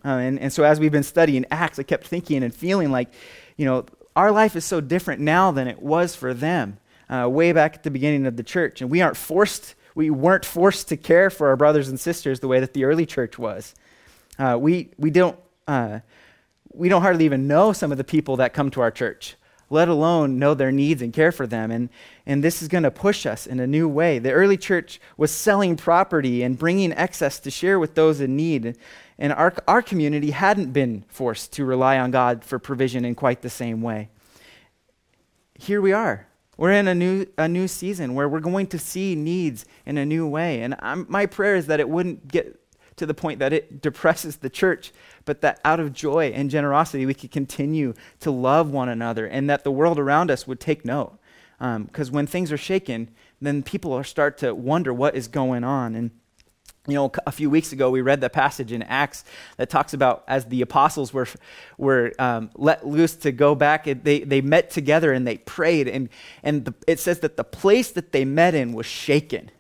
Uh, 0.04 0.10
and, 0.10 0.40
and 0.40 0.54
so 0.54 0.64
as 0.64 0.80
we've 0.80 0.92
been 0.92 1.04
studying 1.04 1.46
Acts, 1.52 1.78
I 1.78 1.84
kept 1.84 2.08
thinking 2.08 2.44
and 2.44 2.54
feeling 2.54 2.92
like, 2.92 3.10
you 3.58 3.66
know, 3.66 3.86
our 4.16 4.32
life 4.32 4.56
is 4.56 4.66
so 4.66 4.82
different 4.82 5.22
now 5.22 5.52
than 5.52 5.68
it 5.68 5.82
was 5.82 6.16
for 6.16 6.34
them 6.34 6.78
uh, 7.10 7.30
way 7.30 7.52
back 7.52 7.76
at 7.76 7.84
the 7.84 7.92
beginning 7.92 8.26
of 8.26 8.38
the 8.38 8.44
church. 8.44 8.82
And 8.82 8.90
we 8.90 9.02
aren't 9.02 9.18
forced 9.18 9.76
we 9.98 10.12
weren't 10.12 10.46
forced 10.46 10.90
to 10.90 10.96
care 10.96 11.32
for 11.32 11.48
our 11.48 11.56
brothers 11.56 11.90
and 11.90 12.00
sisters 12.00 12.40
the 12.40 12.48
way 12.48 12.60
that 12.60 12.74
the 12.76 12.84
early 12.84 13.08
church 13.08 13.40
was. 13.40 13.74
Uh, 14.38 14.56
we, 14.62 14.92
we, 15.00 15.10
don't, 15.10 15.40
uh, 15.68 16.02
we 16.78 16.90
don't 16.90 17.02
hardly 17.02 17.26
even 17.26 17.48
know 17.48 17.74
some 17.74 17.92
of 17.92 17.98
the 17.98 18.04
people 18.04 18.38
that 18.38 18.54
come 18.54 18.70
to 18.72 18.82
our 18.82 18.92
church. 18.92 19.36
let 19.70 19.88
alone 19.90 20.40
know 20.40 20.54
their 20.54 20.72
needs 20.72 21.02
and 21.02 21.12
care 21.12 21.32
for 21.32 21.46
them. 21.46 21.72
And, 21.72 21.90
and 22.26 22.44
this 22.44 22.62
is 22.62 22.68
going 22.68 22.84
to 22.84 22.92
push 22.92 23.26
us 23.26 23.46
in 23.46 23.60
a 23.60 23.68
new 23.68 23.88
way. 23.88 24.20
The 24.20 24.32
early 24.32 24.58
church 24.58 25.00
was 25.18 25.32
selling 25.32 25.76
property 25.76 26.42
and 26.44 26.58
bringing 26.58 26.94
excess 26.94 27.40
to 27.42 27.52
share 27.52 27.80
with 27.80 27.96
those 27.96 28.22
in 28.22 28.36
need. 28.36 28.78
And 29.18 29.34
our, 29.34 29.54
our 29.68 29.82
community 29.82 30.32
hadn't 30.32 30.72
been 30.72 31.04
forced 31.10 31.52
to 31.54 31.66
rely 31.66 32.00
on 32.00 32.12
God 32.12 32.44
for 32.44 32.60
provision 32.60 33.04
in 33.04 33.16
quite 33.16 33.42
the 33.42 33.50
same 33.50 33.82
way. 33.82 34.10
Here 35.56 35.82
we 35.82 35.92
are. 35.92 36.28
We're 36.56 36.72
in 36.72 36.88
a 36.88 36.96
new, 36.96 37.26
a 37.38 37.48
new 37.48 37.68
season 37.68 38.16
where 38.16 38.30
we're 38.30 38.40
going 38.40 38.68
to 38.68 38.80
see 38.80 39.16
needs 39.16 39.66
in 39.86 39.98
a 39.98 40.06
new 40.06 40.26
way. 40.28 40.62
And 40.62 40.76
I'm, 40.80 41.06
my 41.10 41.26
prayer 41.26 41.56
is 41.56 41.68
that 41.68 41.80
it 41.80 41.90
wouldn't 41.90 42.28
get 42.28 42.60
to 42.98 43.06
the 43.06 43.14
point 43.14 43.40
that 43.40 43.54
it 43.54 43.82
depresses 43.82 44.38
the 44.38 44.50
church, 44.50 44.92
but 45.26 45.42
that 45.42 45.60
out 45.64 45.80
of 45.80 45.94
joy 45.94 46.28
and 46.28 46.50
generosity 46.50 47.06
we 47.06 47.14
could 47.14 47.32
continue 47.32 47.94
to 48.20 48.32
love 48.32 48.70
one 48.70 48.90
another 48.90 49.26
and 49.26 49.50
that 49.50 49.64
the 49.64 49.72
world 49.72 49.98
around 49.98 50.30
us 50.30 50.46
would 50.46 50.60
take 50.60 50.84
note. 50.84 51.18
Because 51.60 52.10
um, 52.10 52.14
when 52.14 52.28
things 52.28 52.52
are 52.52 52.58
shaken, 52.58 53.10
then 53.42 53.64
people 53.64 54.04
start 54.04 54.38
to 54.40 54.54
wonder 54.54 54.94
what 54.94 55.16
is 55.16 55.28
going 55.28 55.64
on. 55.64 55.96
And 55.96 56.12
you 56.88 56.94
know, 56.94 57.12
a 57.26 57.32
few 57.32 57.50
weeks 57.50 57.72
ago 57.74 57.90
we 57.90 58.02
read 58.02 58.22
the 58.22 58.30
passage 58.30 58.72
in 58.72 58.82
Acts 58.84 59.26
that 59.58 59.70
talks 59.70 59.94
about 59.94 60.24
as 60.28 60.46
the 60.46 60.62
apostles 60.62 61.14
were 61.14 61.28
were 61.78 62.14
um, 62.18 62.50
let 62.56 62.88
loose 62.88 63.16
to 63.18 63.32
go 63.32 63.56
back, 63.56 63.84
they 64.04 64.20
they 64.20 64.42
met 64.42 64.70
together 64.70 65.12
and 65.12 65.28
they 65.28 65.38
prayed, 65.38 65.88
and 65.88 66.10
and 66.44 66.66
the, 66.66 66.74
it 66.88 67.00
says 67.00 67.20
that 67.20 67.36
the 67.36 67.44
place 67.44 67.92
that 67.92 68.14
they 68.14 68.24
met 68.24 68.56
in 68.56 68.72
was 68.72 68.86
shaken, 68.86 69.52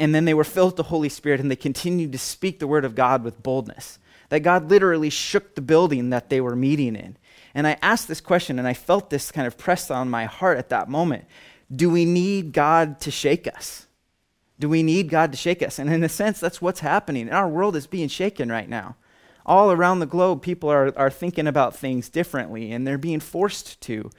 and 0.00 0.14
then 0.14 0.24
they 0.24 0.34
were 0.34 0.44
filled 0.44 0.70
with 0.70 0.76
the 0.76 0.82
Holy 0.84 1.10
Spirit 1.10 1.40
and 1.40 1.50
they 1.50 1.56
continued 1.56 2.10
to 2.12 2.18
speak 2.18 2.58
the 2.58 2.66
word 2.66 2.86
of 2.86 2.94
God 2.94 3.22
with 3.22 3.42
boldness. 3.42 3.98
That 4.30 4.40
God 4.40 4.70
literally 4.70 5.10
shook 5.10 5.54
the 5.54 5.60
building 5.60 6.08
that 6.10 6.30
they 6.30 6.40
were 6.40 6.56
meeting 6.56 6.96
in. 6.96 7.18
And 7.54 7.66
I 7.66 7.76
asked 7.82 8.08
this 8.08 8.20
question, 8.20 8.58
and 8.58 8.66
I 8.66 8.72
felt 8.72 9.10
this 9.10 9.30
kind 9.30 9.46
of 9.46 9.58
press 9.58 9.90
on 9.90 10.08
my 10.08 10.24
heart 10.24 10.56
at 10.56 10.70
that 10.70 10.88
moment. 10.88 11.26
Do 11.70 11.90
we 11.90 12.06
need 12.06 12.52
God 12.52 12.98
to 13.00 13.10
shake 13.10 13.46
us? 13.46 13.86
Do 14.58 14.68
we 14.68 14.82
need 14.82 15.10
God 15.10 15.32
to 15.32 15.38
shake 15.38 15.62
us? 15.62 15.78
And 15.78 15.92
in 15.92 16.02
a 16.02 16.08
sense, 16.08 16.40
that's 16.40 16.62
what's 16.62 16.80
happening. 16.80 17.30
Our 17.30 17.48
world 17.48 17.76
is 17.76 17.86
being 17.86 18.08
shaken 18.08 18.50
right 18.50 18.68
now. 18.68 18.96
All 19.44 19.70
around 19.70 19.98
the 19.98 20.06
globe, 20.06 20.42
people 20.42 20.70
are, 20.70 20.96
are 20.96 21.10
thinking 21.10 21.46
about 21.46 21.76
things 21.76 22.08
differently, 22.08 22.72
and 22.72 22.86
they're 22.86 22.98
being 22.98 23.20
forced 23.20 23.80
to. 23.82 24.10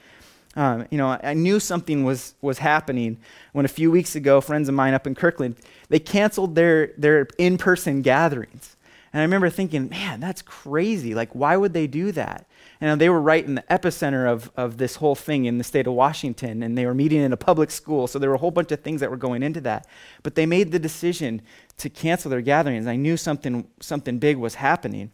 Um, 0.54 0.86
you 0.90 0.98
know, 0.98 1.18
I 1.22 1.34
knew 1.34 1.58
something 1.58 2.04
was, 2.04 2.34
was 2.42 2.58
happening 2.58 3.18
when 3.52 3.64
a 3.64 3.68
few 3.68 3.90
weeks 3.90 4.14
ago, 4.14 4.40
friends 4.40 4.68
of 4.68 4.74
mine 4.74 4.92
up 4.92 5.06
in 5.06 5.14
Kirkland, 5.14 5.56
they 5.88 5.98
canceled 5.98 6.54
their, 6.54 6.92
their 6.98 7.26
in-person 7.38 8.02
gatherings. 8.02 8.76
And 9.12 9.20
I 9.20 9.24
remember 9.24 9.50
thinking, 9.50 9.88
man, 9.90 10.20
that's 10.20 10.40
crazy. 10.42 11.14
Like, 11.14 11.34
why 11.34 11.56
would 11.56 11.74
they 11.74 11.86
do 11.86 12.12
that? 12.12 12.46
And 12.80 13.00
they 13.00 13.10
were 13.10 13.20
right 13.20 13.44
in 13.44 13.54
the 13.54 13.64
epicenter 13.70 14.26
of, 14.26 14.50
of 14.56 14.78
this 14.78 14.96
whole 14.96 15.14
thing 15.14 15.44
in 15.44 15.58
the 15.58 15.64
state 15.64 15.86
of 15.86 15.92
Washington, 15.92 16.62
and 16.62 16.76
they 16.76 16.86
were 16.86 16.94
meeting 16.94 17.20
in 17.20 17.32
a 17.32 17.36
public 17.36 17.70
school. 17.70 18.06
So 18.06 18.18
there 18.18 18.30
were 18.30 18.36
a 18.36 18.38
whole 18.38 18.50
bunch 18.50 18.72
of 18.72 18.80
things 18.80 19.00
that 19.00 19.10
were 19.10 19.16
going 19.16 19.42
into 19.42 19.60
that. 19.62 19.86
But 20.22 20.34
they 20.34 20.46
made 20.46 20.72
the 20.72 20.78
decision 20.78 21.42
to 21.76 21.90
cancel 21.90 22.30
their 22.30 22.40
gatherings. 22.40 22.86
I 22.86 22.96
knew 22.96 23.16
something, 23.16 23.68
something 23.80 24.18
big 24.18 24.38
was 24.38 24.56
happening. 24.56 25.10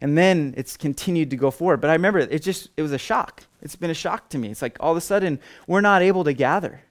And 0.00 0.16
then 0.16 0.54
it's 0.56 0.76
continued 0.76 1.30
to 1.30 1.36
go 1.36 1.50
forward. 1.50 1.80
But 1.80 1.90
I 1.90 1.94
remember 1.94 2.20
it 2.20 2.42
just, 2.42 2.70
it 2.76 2.82
was 2.82 2.92
a 2.92 2.98
shock. 2.98 3.44
It's 3.60 3.76
been 3.76 3.90
a 3.90 3.94
shock 3.94 4.28
to 4.30 4.38
me. 4.38 4.48
It's 4.48 4.62
like 4.62 4.76
all 4.80 4.92
of 4.92 4.96
a 4.96 5.02
sudden, 5.02 5.40
we're 5.66 5.82
not 5.82 6.02
able 6.02 6.24
to 6.24 6.32
gather. 6.32 6.82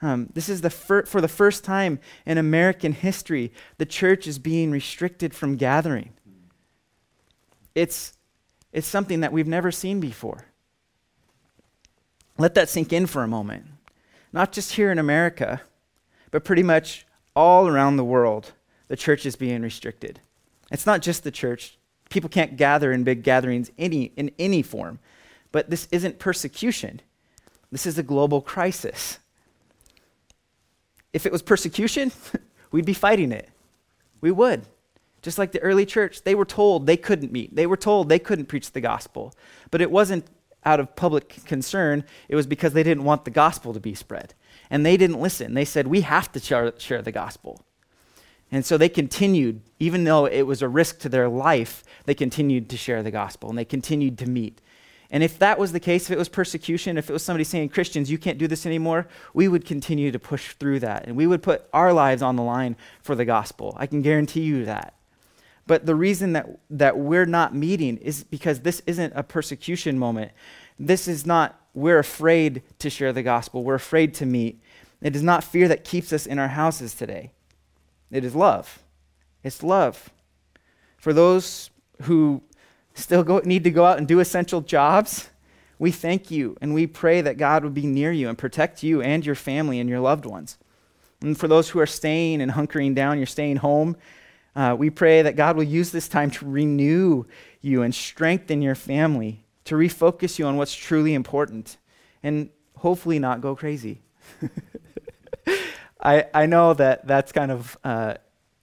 Um, 0.00 0.28
this 0.34 0.48
is 0.48 0.60
the 0.60 0.70
fir- 0.70 1.06
for 1.06 1.20
the 1.20 1.28
first 1.28 1.64
time 1.64 1.98
in 2.26 2.38
American 2.38 2.92
history, 2.92 3.52
the 3.78 3.86
church 3.86 4.26
is 4.26 4.38
being 4.38 4.70
restricted 4.70 5.34
from 5.34 5.56
gathering. 5.56 6.12
It's 7.74 8.12
it's 8.72 8.86
something 8.88 9.20
that 9.20 9.32
we've 9.32 9.46
never 9.46 9.70
seen 9.70 10.00
before. 10.00 10.46
Let 12.36 12.54
that 12.54 12.68
sink 12.68 12.92
in 12.92 13.06
for 13.06 13.22
a 13.22 13.28
moment. 13.28 13.66
Not 14.32 14.50
just 14.50 14.72
here 14.72 14.90
in 14.90 14.98
America, 14.98 15.62
but 16.32 16.44
pretty 16.44 16.64
much 16.64 17.06
all 17.36 17.68
around 17.68 17.96
the 17.96 18.04
world, 18.04 18.52
the 18.88 18.96
church 18.96 19.24
is 19.24 19.36
being 19.36 19.62
restricted. 19.62 20.20
It's 20.72 20.86
not 20.86 21.02
just 21.02 21.22
the 21.22 21.30
church. 21.30 21.78
People 22.14 22.30
can't 22.30 22.56
gather 22.56 22.92
in 22.92 23.02
big 23.02 23.24
gatherings 23.24 23.72
any, 23.76 24.12
in 24.16 24.30
any 24.38 24.62
form. 24.62 25.00
But 25.50 25.68
this 25.68 25.88
isn't 25.90 26.20
persecution, 26.20 27.00
this 27.72 27.86
is 27.86 27.98
a 27.98 28.04
global 28.04 28.40
crisis. 28.40 29.18
If 31.12 31.26
it 31.26 31.32
was 31.32 31.42
persecution, 31.42 32.12
we'd 32.70 32.84
be 32.84 32.94
fighting 32.94 33.32
it. 33.32 33.50
We 34.20 34.30
would. 34.30 34.62
Just 35.22 35.38
like 35.38 35.50
the 35.50 35.60
early 35.60 35.84
church, 35.84 36.22
they 36.22 36.36
were 36.36 36.44
told 36.44 36.86
they 36.86 36.96
couldn't 36.96 37.32
meet. 37.32 37.56
They 37.56 37.66
were 37.66 37.76
told 37.76 38.08
they 38.08 38.20
couldn't 38.20 38.46
preach 38.46 38.70
the 38.70 38.80
gospel. 38.80 39.34
But 39.72 39.80
it 39.80 39.90
wasn't 39.90 40.26
out 40.64 40.78
of 40.78 40.94
public 40.94 41.44
concern, 41.44 42.04
it 42.28 42.36
was 42.36 42.46
because 42.46 42.74
they 42.74 42.84
didn't 42.84 43.02
want 43.02 43.24
the 43.24 43.30
gospel 43.32 43.74
to 43.74 43.80
be 43.80 43.94
spread. 43.94 44.34
And 44.70 44.86
they 44.86 44.96
didn't 44.96 45.20
listen. 45.20 45.54
They 45.54 45.64
said, 45.64 45.88
We 45.88 46.02
have 46.02 46.30
to 46.30 46.38
share, 46.38 46.72
share 46.78 47.02
the 47.02 47.10
gospel. 47.10 47.64
And 48.54 48.64
so 48.64 48.78
they 48.78 48.88
continued, 48.88 49.62
even 49.80 50.04
though 50.04 50.26
it 50.26 50.42
was 50.42 50.62
a 50.62 50.68
risk 50.68 51.00
to 51.00 51.08
their 51.08 51.28
life, 51.28 51.82
they 52.04 52.14
continued 52.14 52.70
to 52.70 52.76
share 52.76 53.02
the 53.02 53.10
gospel 53.10 53.48
and 53.48 53.58
they 53.58 53.64
continued 53.64 54.16
to 54.18 54.28
meet. 54.28 54.60
And 55.10 55.24
if 55.24 55.40
that 55.40 55.58
was 55.58 55.72
the 55.72 55.80
case, 55.80 56.04
if 56.04 56.12
it 56.12 56.18
was 56.18 56.28
persecution, 56.28 56.96
if 56.96 57.10
it 57.10 57.12
was 57.12 57.24
somebody 57.24 57.42
saying, 57.42 57.70
Christians, 57.70 58.12
you 58.12 58.16
can't 58.16 58.38
do 58.38 58.46
this 58.46 58.64
anymore, 58.64 59.08
we 59.32 59.48
would 59.48 59.64
continue 59.64 60.12
to 60.12 60.20
push 60.20 60.52
through 60.52 60.78
that. 60.80 61.08
And 61.08 61.16
we 61.16 61.26
would 61.26 61.42
put 61.42 61.68
our 61.72 61.92
lives 61.92 62.22
on 62.22 62.36
the 62.36 62.44
line 62.44 62.76
for 63.02 63.16
the 63.16 63.24
gospel. 63.24 63.74
I 63.76 63.88
can 63.88 64.02
guarantee 64.02 64.42
you 64.42 64.64
that. 64.66 64.94
But 65.66 65.84
the 65.84 65.96
reason 65.96 66.34
that, 66.34 66.48
that 66.70 66.96
we're 66.96 67.26
not 67.26 67.56
meeting 67.56 67.96
is 67.96 68.22
because 68.22 68.60
this 68.60 68.82
isn't 68.86 69.14
a 69.16 69.24
persecution 69.24 69.98
moment. 69.98 70.30
This 70.78 71.08
is 71.08 71.26
not, 71.26 71.60
we're 71.74 71.98
afraid 71.98 72.62
to 72.78 72.88
share 72.88 73.12
the 73.12 73.24
gospel. 73.24 73.64
We're 73.64 73.74
afraid 73.74 74.14
to 74.14 74.26
meet. 74.26 74.62
It 75.02 75.16
is 75.16 75.24
not 75.24 75.42
fear 75.42 75.66
that 75.66 75.82
keeps 75.82 76.12
us 76.12 76.24
in 76.24 76.38
our 76.38 76.46
houses 76.46 76.94
today. 76.94 77.32
It 78.14 78.24
is 78.24 78.36
love. 78.36 78.78
It's 79.42 79.64
love. 79.64 80.08
For 80.98 81.12
those 81.12 81.70
who 82.02 82.42
still 82.94 83.24
go, 83.24 83.40
need 83.40 83.64
to 83.64 83.72
go 83.72 83.84
out 83.84 83.98
and 83.98 84.06
do 84.06 84.20
essential 84.20 84.60
jobs, 84.60 85.30
we 85.80 85.90
thank 85.90 86.30
you 86.30 86.56
and 86.60 86.72
we 86.72 86.86
pray 86.86 87.20
that 87.22 87.38
God 87.38 87.64
would 87.64 87.74
be 87.74 87.86
near 87.86 88.12
you 88.12 88.28
and 88.28 88.38
protect 88.38 88.84
you 88.84 89.02
and 89.02 89.26
your 89.26 89.34
family 89.34 89.80
and 89.80 89.90
your 89.90 89.98
loved 89.98 90.26
ones. 90.26 90.58
And 91.22 91.36
for 91.36 91.48
those 91.48 91.70
who 91.70 91.80
are 91.80 91.86
staying 91.86 92.40
and 92.40 92.52
hunkering 92.52 92.94
down, 92.94 93.18
you're 93.18 93.26
staying 93.26 93.56
home, 93.56 93.96
uh, 94.54 94.76
we 94.78 94.90
pray 94.90 95.22
that 95.22 95.34
God 95.34 95.56
will 95.56 95.64
use 95.64 95.90
this 95.90 96.06
time 96.06 96.30
to 96.30 96.48
renew 96.48 97.24
you 97.60 97.82
and 97.82 97.92
strengthen 97.92 98.62
your 98.62 98.76
family, 98.76 99.44
to 99.64 99.74
refocus 99.74 100.38
you 100.38 100.46
on 100.46 100.56
what's 100.56 100.74
truly 100.74 101.14
important, 101.14 101.78
and 102.22 102.48
hopefully 102.76 103.18
not 103.18 103.40
go 103.40 103.56
crazy. 103.56 104.02
I, 106.04 106.26
I 106.34 106.46
know 106.46 106.74
that 106.74 107.06
that's 107.06 107.32
kind 107.32 107.50
of, 107.50 107.78
uh, 107.82 108.14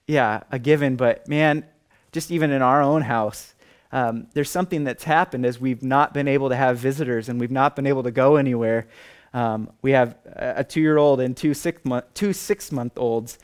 yeah, 0.06 0.42
a 0.52 0.58
given, 0.58 0.96
but 0.96 1.26
man, 1.26 1.64
just 2.12 2.30
even 2.30 2.50
in 2.50 2.62
our 2.62 2.82
own 2.82 3.02
house, 3.02 3.54
um, 3.90 4.28
there's 4.32 4.50
something 4.50 4.84
that's 4.84 5.04
happened 5.04 5.44
as 5.44 5.60
we've 5.60 5.82
not 5.82 6.14
been 6.14 6.28
able 6.28 6.48
to 6.50 6.56
have 6.56 6.78
visitors 6.78 7.28
and 7.28 7.40
we've 7.40 7.50
not 7.50 7.74
been 7.74 7.86
able 7.86 8.04
to 8.04 8.10
go 8.10 8.36
anywhere. 8.36 8.86
Um, 9.34 9.70
we 9.82 9.90
have 9.92 10.16
a 10.24 10.64
two 10.64 10.80
year 10.80 10.98
old 10.98 11.20
and 11.20 11.36
two 11.36 11.52
six, 11.52 11.84
month, 11.84 12.04
two 12.14 12.32
six 12.32 12.70
month 12.70 12.92
olds, 12.96 13.38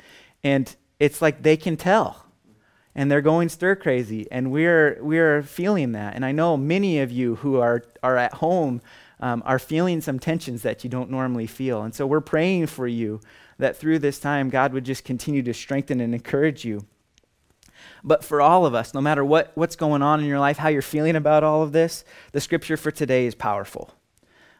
and 0.45 0.75
it's 1.01 1.21
like 1.21 1.43
they 1.43 1.57
can 1.57 1.77
tell. 1.77 2.25
And 2.95 3.11
they're 3.11 3.21
going 3.21 3.49
stir 3.49 3.77
crazy 3.77 4.27
and 4.31 4.51
we're 4.51 4.99
we're 5.01 5.43
feeling 5.45 5.93
that. 5.93 6.17
And 6.17 6.25
i 6.25 6.33
know 6.33 6.57
many 6.57 6.99
of 6.99 7.13
you 7.13 7.37
who 7.37 7.59
are 7.61 7.85
are 8.03 8.17
at 8.17 8.35
home 8.35 8.81
um, 9.21 9.43
are 9.47 9.59
feeling 9.59 10.01
some 10.01 10.19
tensions 10.19 10.63
that 10.63 10.83
you 10.83 10.91
don't 10.91 11.11
normally 11.11 11.47
feel. 11.47 11.83
And 11.83 11.95
so 11.95 12.07
we're 12.07 12.21
praying 12.21 12.67
for 12.67 12.89
you 12.89 13.21
that 13.59 13.77
through 13.77 13.99
this 13.99 14.19
time 14.19 14.51
god 14.51 14.73
would 14.73 14.85
just 14.85 15.05
continue 15.05 15.43
to 15.43 15.55
strengthen 15.55 16.01
and 16.01 16.15
encourage 16.15 16.65
you. 16.65 16.87
But 18.05 18.25
for 18.25 18.41
all 18.41 18.67
of 18.67 18.75
us 18.75 18.95
no 18.95 19.01
matter 19.01 19.25
what 19.25 19.53
what's 19.55 19.77
going 19.77 20.03
on 20.03 20.21
in 20.21 20.27
your 20.27 20.41
life 20.41 20.59
how 20.59 20.69
you're 20.69 20.83
feeling 20.83 21.17
about 21.17 21.45
all 21.45 21.63
of 21.63 21.73
this 21.73 22.05
the 22.33 22.41
scripture 22.41 22.77
for 22.77 22.91
today 22.91 23.27
is 23.27 23.35
powerful. 23.35 23.95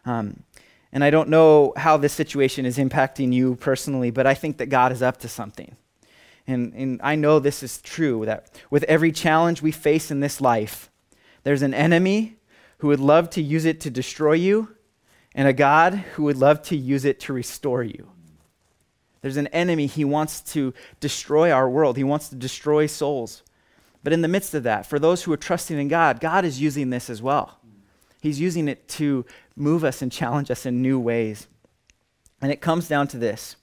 Um, 0.05 0.43
and 0.91 1.05
i 1.05 1.11
don't 1.11 1.29
know 1.29 1.75
how 1.77 1.97
this 1.97 2.15
situation 2.15 2.65
is 2.65 2.79
impacting 2.79 3.33
you 3.33 3.57
personally 3.57 4.11
but 4.11 4.27
i 4.27 4.33
think 4.33 4.57
that 4.57 4.67
god 4.67 4.91
is 4.93 5.03
up 5.03 5.19
to 5.19 5.29
something. 5.29 5.77
And, 6.49 6.73
and 6.73 7.01
I 7.05 7.15
know 7.15 7.39
this 7.39 7.63
is 7.63 7.81
true, 7.83 8.25
that 8.25 8.59
with 8.71 8.83
every 8.85 9.13
challenge 9.13 9.61
we 9.61 9.71
face 9.71 10.11
in 10.11 10.21
this 10.21 10.41
life, 10.41 10.91
there's 11.43 11.61
an 11.61 11.75
enemy 11.75 12.39
who 12.79 12.89
would 12.89 13.01
love 13.01 13.29
to 13.31 13.43
use 13.43 13.67
it 13.67 13.83
to 13.83 13.91
destroy 13.91 14.33
you, 14.33 14.75
and 15.35 15.47
a 15.47 15.53
God 15.53 15.95
who 16.15 16.23
would 16.23 16.39
love 16.39 16.63
to 16.63 16.77
use 16.77 17.05
it 17.05 17.21
to 17.21 17.35
restore 17.35 17.83
you. 17.83 18.09
There's 19.21 19.37
an 19.37 19.49
enemy, 19.49 19.87
he 19.87 20.05
wants 20.05 20.41
to 20.53 20.73
destroy 21.01 21.51
our 21.51 21.69
world, 21.69 21.97
he 21.97 22.05
wants 22.05 22.29
to 22.29 22.37
destroy 22.37 22.87
souls. 22.87 23.43
But 24.05 24.13
in 24.13 24.23
the 24.23 24.29
midst 24.29 24.55
of 24.55 24.63
that, 24.63 24.87
for 24.87 24.99
those 24.99 25.25
who 25.25 25.33
are 25.33 25.37
trusting 25.37 25.79
in 25.79 25.89
God, 25.89 26.21
God 26.21 26.45
is 26.45 26.61
using 26.61 26.91
this 26.91 27.11
as 27.11 27.21
well. 27.21 27.59
He's 28.21 28.41
using 28.41 28.69
it 28.69 28.89
to 28.91 29.25
move 29.57 29.85
us 29.85 30.03
and 30.03 30.11
challenge 30.11 30.51
us 30.51 30.67
in 30.67 30.83
new 30.83 30.99
ways. 30.99 31.49
And 32.41 32.53
it 32.53 32.61
comes 32.61 32.89
down 32.89 33.09
to 33.09 33.19
this 33.19 33.57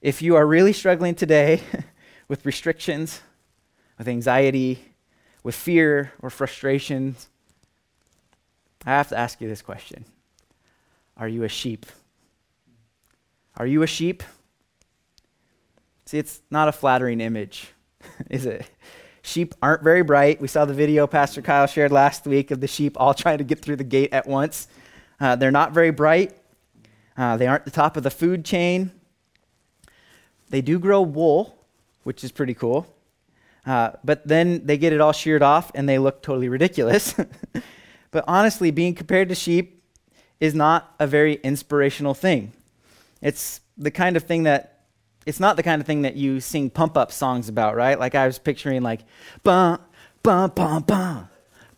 if 0.00 0.20
you 0.20 0.34
are 0.34 0.46
really 0.46 0.72
struggling 0.72 1.14
today 1.14 1.62
with 2.28 2.44
restrictions, 2.44 3.20
with 3.98 4.08
anxiety, 4.08 4.92
with 5.44 5.54
fear 5.54 6.12
or 6.20 6.28
frustrations, 6.28 7.28
I 8.84 8.90
have 8.90 9.08
to 9.10 9.18
ask 9.18 9.40
you 9.40 9.48
this 9.48 9.62
question 9.62 10.04
Are 11.16 11.28
you 11.28 11.44
a 11.44 11.48
sheep? 11.48 11.86
Are 13.56 13.66
you 13.66 13.82
a 13.82 13.86
sheep? 13.86 14.22
See, 16.06 16.18
it's 16.18 16.42
not 16.50 16.68
a 16.68 16.72
flattering 16.72 17.20
image, 17.20 17.68
is 18.30 18.46
it? 18.46 18.68
Sheep 19.22 19.54
aren't 19.62 19.82
very 19.82 20.02
bright. 20.02 20.40
We 20.40 20.48
saw 20.48 20.64
the 20.64 20.74
video 20.74 21.06
Pastor 21.06 21.42
Kyle 21.42 21.66
shared 21.66 21.92
last 21.92 22.26
week 22.26 22.50
of 22.50 22.60
the 22.60 22.66
sheep 22.66 22.96
all 22.98 23.14
trying 23.14 23.38
to 23.38 23.44
get 23.44 23.60
through 23.60 23.76
the 23.76 23.84
gate 23.84 24.12
at 24.12 24.26
once. 24.26 24.68
Uh, 25.20 25.36
they're 25.36 25.52
not 25.52 25.72
very 25.72 25.90
bright. 25.90 26.36
Uh, 27.16 27.36
they 27.36 27.46
aren't 27.46 27.64
the 27.64 27.70
top 27.70 27.96
of 27.96 28.02
the 28.02 28.10
food 28.10 28.44
chain. 28.44 28.90
They 30.50 30.60
do 30.60 30.78
grow 30.78 31.02
wool, 31.02 31.56
which 32.02 32.24
is 32.24 32.32
pretty 32.32 32.54
cool. 32.54 32.86
Uh, 33.64 33.92
but 34.02 34.26
then 34.26 34.66
they 34.66 34.76
get 34.76 34.92
it 34.92 35.00
all 35.00 35.12
sheared 35.12 35.42
off 35.42 35.70
and 35.74 35.88
they 35.88 35.98
look 35.98 36.20
totally 36.20 36.48
ridiculous. 36.48 37.14
but 38.10 38.24
honestly, 38.26 38.70
being 38.70 38.94
compared 38.94 39.28
to 39.28 39.34
sheep 39.34 39.82
is 40.40 40.54
not 40.54 40.94
a 40.98 41.06
very 41.06 41.34
inspirational 41.44 42.14
thing. 42.14 42.52
It's 43.22 43.60
the 43.78 43.90
kind 43.90 44.16
of 44.16 44.24
thing 44.24 44.42
that 44.42 44.80
it's 45.24 45.40
not 45.40 45.56
the 45.56 45.62
kind 45.62 45.80
of 45.80 45.86
thing 45.86 46.02
that 46.02 46.16
you 46.16 46.40
sing 46.40 46.68
pump 46.68 46.96
up 46.96 47.12
songs 47.12 47.48
about, 47.48 47.76
right? 47.76 47.98
Like 47.98 48.14
I 48.14 48.26
was 48.26 48.38
picturing 48.38 48.82
like 48.82 49.02
bum 49.44 49.80
bum 50.22 50.50
bum 50.50 50.82
bum 50.82 51.28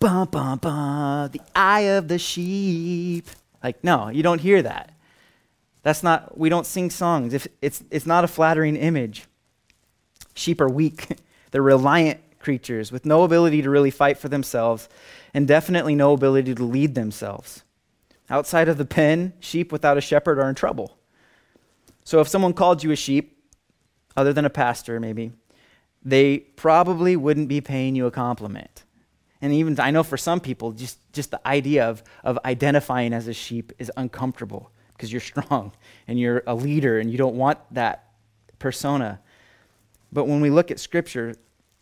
bum 0.00 0.58
bum 0.58 1.30
the 1.30 1.40
eye 1.54 1.80
of 1.80 2.08
the 2.08 2.18
sheep. 2.18 3.28
Like 3.62 3.84
no, 3.84 4.08
you 4.08 4.22
don't 4.22 4.40
hear 4.40 4.62
that. 4.62 4.92
That's 5.82 6.02
not 6.02 6.36
we 6.38 6.48
don't 6.48 6.66
sing 6.66 6.90
songs. 6.90 7.34
If 7.34 7.46
it's 7.60 7.84
it's 7.90 8.06
not 8.06 8.24
a 8.24 8.28
flattering 8.28 8.76
image. 8.76 9.26
Sheep 10.34 10.60
are 10.60 10.68
weak. 10.68 11.08
They're 11.50 11.62
reliant 11.62 12.20
creatures 12.40 12.90
with 12.90 13.06
no 13.06 13.22
ability 13.22 13.62
to 13.62 13.70
really 13.70 13.90
fight 13.90 14.18
for 14.18 14.28
themselves 14.28 14.88
and 15.32 15.46
definitely 15.46 15.94
no 15.94 16.12
ability 16.12 16.54
to 16.54 16.64
lead 16.64 16.94
themselves. 16.94 17.62
Outside 18.28 18.68
of 18.68 18.78
the 18.78 18.84
pen, 18.84 19.34
sheep 19.40 19.70
without 19.70 19.98
a 19.98 20.00
shepherd 20.00 20.38
are 20.38 20.48
in 20.48 20.54
trouble. 20.54 20.98
So 22.04 22.20
if 22.20 22.28
someone 22.28 22.52
called 22.52 22.82
you 22.84 22.90
a 22.92 22.96
sheep, 22.96 23.38
other 24.16 24.32
than 24.32 24.44
a 24.44 24.50
pastor 24.50 25.00
maybe, 25.00 25.32
they 26.04 26.38
probably 26.38 27.16
wouldn't 27.16 27.48
be 27.48 27.60
paying 27.60 27.96
you 27.96 28.06
a 28.06 28.10
compliment. 28.10 28.84
And 29.40 29.52
even 29.52 29.78
I 29.80 29.90
know 29.90 30.02
for 30.02 30.16
some 30.16 30.40
people, 30.40 30.72
just, 30.72 30.98
just 31.12 31.30
the 31.30 31.46
idea 31.46 31.88
of, 31.88 32.02
of 32.22 32.38
identifying 32.44 33.12
as 33.12 33.26
a 33.26 33.32
sheep 33.32 33.72
is 33.78 33.90
uncomfortable 33.96 34.70
because 34.92 35.12
you're 35.12 35.20
strong 35.20 35.72
and 36.06 36.18
you're 36.18 36.42
a 36.46 36.54
leader 36.54 36.98
and 36.98 37.10
you 37.10 37.18
don't 37.18 37.36
want 37.36 37.58
that 37.72 38.12
persona. 38.58 39.20
But 40.12 40.28
when 40.28 40.40
we 40.40 40.50
look 40.50 40.70
at 40.70 40.78
Scripture, 40.78 41.34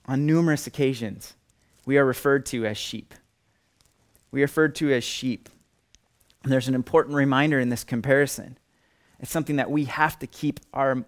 on 0.07 0.26
numerous 0.26 0.67
occasions, 0.67 1.35
we 1.85 1.99
are 1.99 2.05
referred 2.05 2.47
to 2.47 2.67
as 2.67 2.76
sheep. 2.76 3.14
We 4.31 4.41
are 4.41 4.45
referred 4.45 4.75
to 4.76 4.93
as 4.93 5.05
sheep. 5.05 5.49
And 6.43 6.50
there's 6.50 6.69
an 6.69 6.75
important 6.75 7.14
reminder 7.14 7.61
in 7.61 7.69
this 7.69 7.85
comparison. 7.85 8.59
It's 9.23 9.31
something 9.31 9.57
that 9.57 9.71
we 9.71 9.85
have 9.85 10.19
to 10.19 10.26
keep 10.26 10.61
our, 10.75 11.05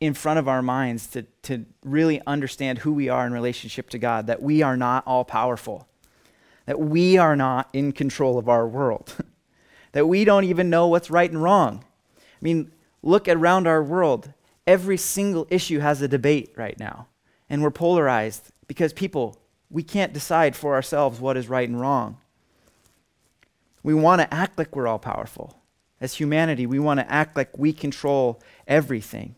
in 0.00 0.12
front 0.12 0.40
of 0.40 0.48
our 0.48 0.60
minds 0.60 1.06
to, 1.08 1.22
to 1.42 1.64
really 1.84 2.20
understand 2.26 2.78
who 2.78 2.92
we 2.92 3.08
are 3.08 3.26
in 3.26 3.32
relationship 3.32 3.88
to 3.90 3.98
God, 3.98 4.26
that 4.26 4.42
we 4.42 4.60
are 4.60 4.76
not 4.76 5.06
all 5.06 5.24
powerful, 5.24 5.88
that 6.66 6.80
we 6.80 7.16
are 7.16 7.36
not 7.36 7.70
in 7.72 7.92
control 7.92 8.38
of 8.38 8.48
our 8.48 8.66
world, 8.66 9.14
that 9.92 10.08
we 10.08 10.24
don't 10.24 10.44
even 10.44 10.68
know 10.68 10.88
what's 10.88 11.10
right 11.10 11.30
and 11.30 11.42
wrong. 11.42 11.84
I 12.18 12.42
mean, 12.42 12.72
look 13.02 13.28
around 13.28 13.68
our 13.68 13.82
world. 13.82 14.32
Every 14.66 14.96
single 14.96 15.46
issue 15.48 15.78
has 15.78 16.02
a 16.02 16.08
debate 16.08 16.52
right 16.56 16.78
now, 16.78 17.06
and 17.48 17.62
we're 17.62 17.70
polarized 17.70 18.50
because 18.66 18.92
people, 18.92 19.38
we 19.70 19.84
can't 19.84 20.12
decide 20.12 20.56
for 20.56 20.74
ourselves 20.74 21.20
what 21.20 21.36
is 21.36 21.48
right 21.48 21.68
and 21.68 21.80
wrong. 21.80 22.16
We 23.84 23.94
want 23.94 24.22
to 24.22 24.34
act 24.34 24.58
like 24.58 24.74
we're 24.74 24.88
all 24.88 24.98
powerful. 24.98 25.60
As 26.00 26.14
humanity, 26.14 26.66
we 26.66 26.78
want 26.78 27.00
to 27.00 27.10
act 27.10 27.36
like 27.36 27.56
we 27.56 27.72
control 27.72 28.42
everything. 28.66 29.34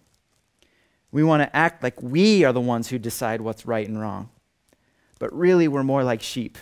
We 1.13 1.23
want 1.23 1.43
to 1.43 1.57
act 1.57 1.83
like 1.83 2.03
we 2.03 2.45
are 2.45 2.53
the 2.53 2.61
ones 2.61 2.89
who 2.89 2.99
decide 2.99 3.41
what's 3.41 3.67
right 3.67 3.87
and 3.87 4.01
wrong. 4.01 4.31
But 5.19 5.33
really, 5.33 5.69
we're 5.69 5.83
more 5.83 6.05
like 6.05 6.23
sheep. 6.23 6.59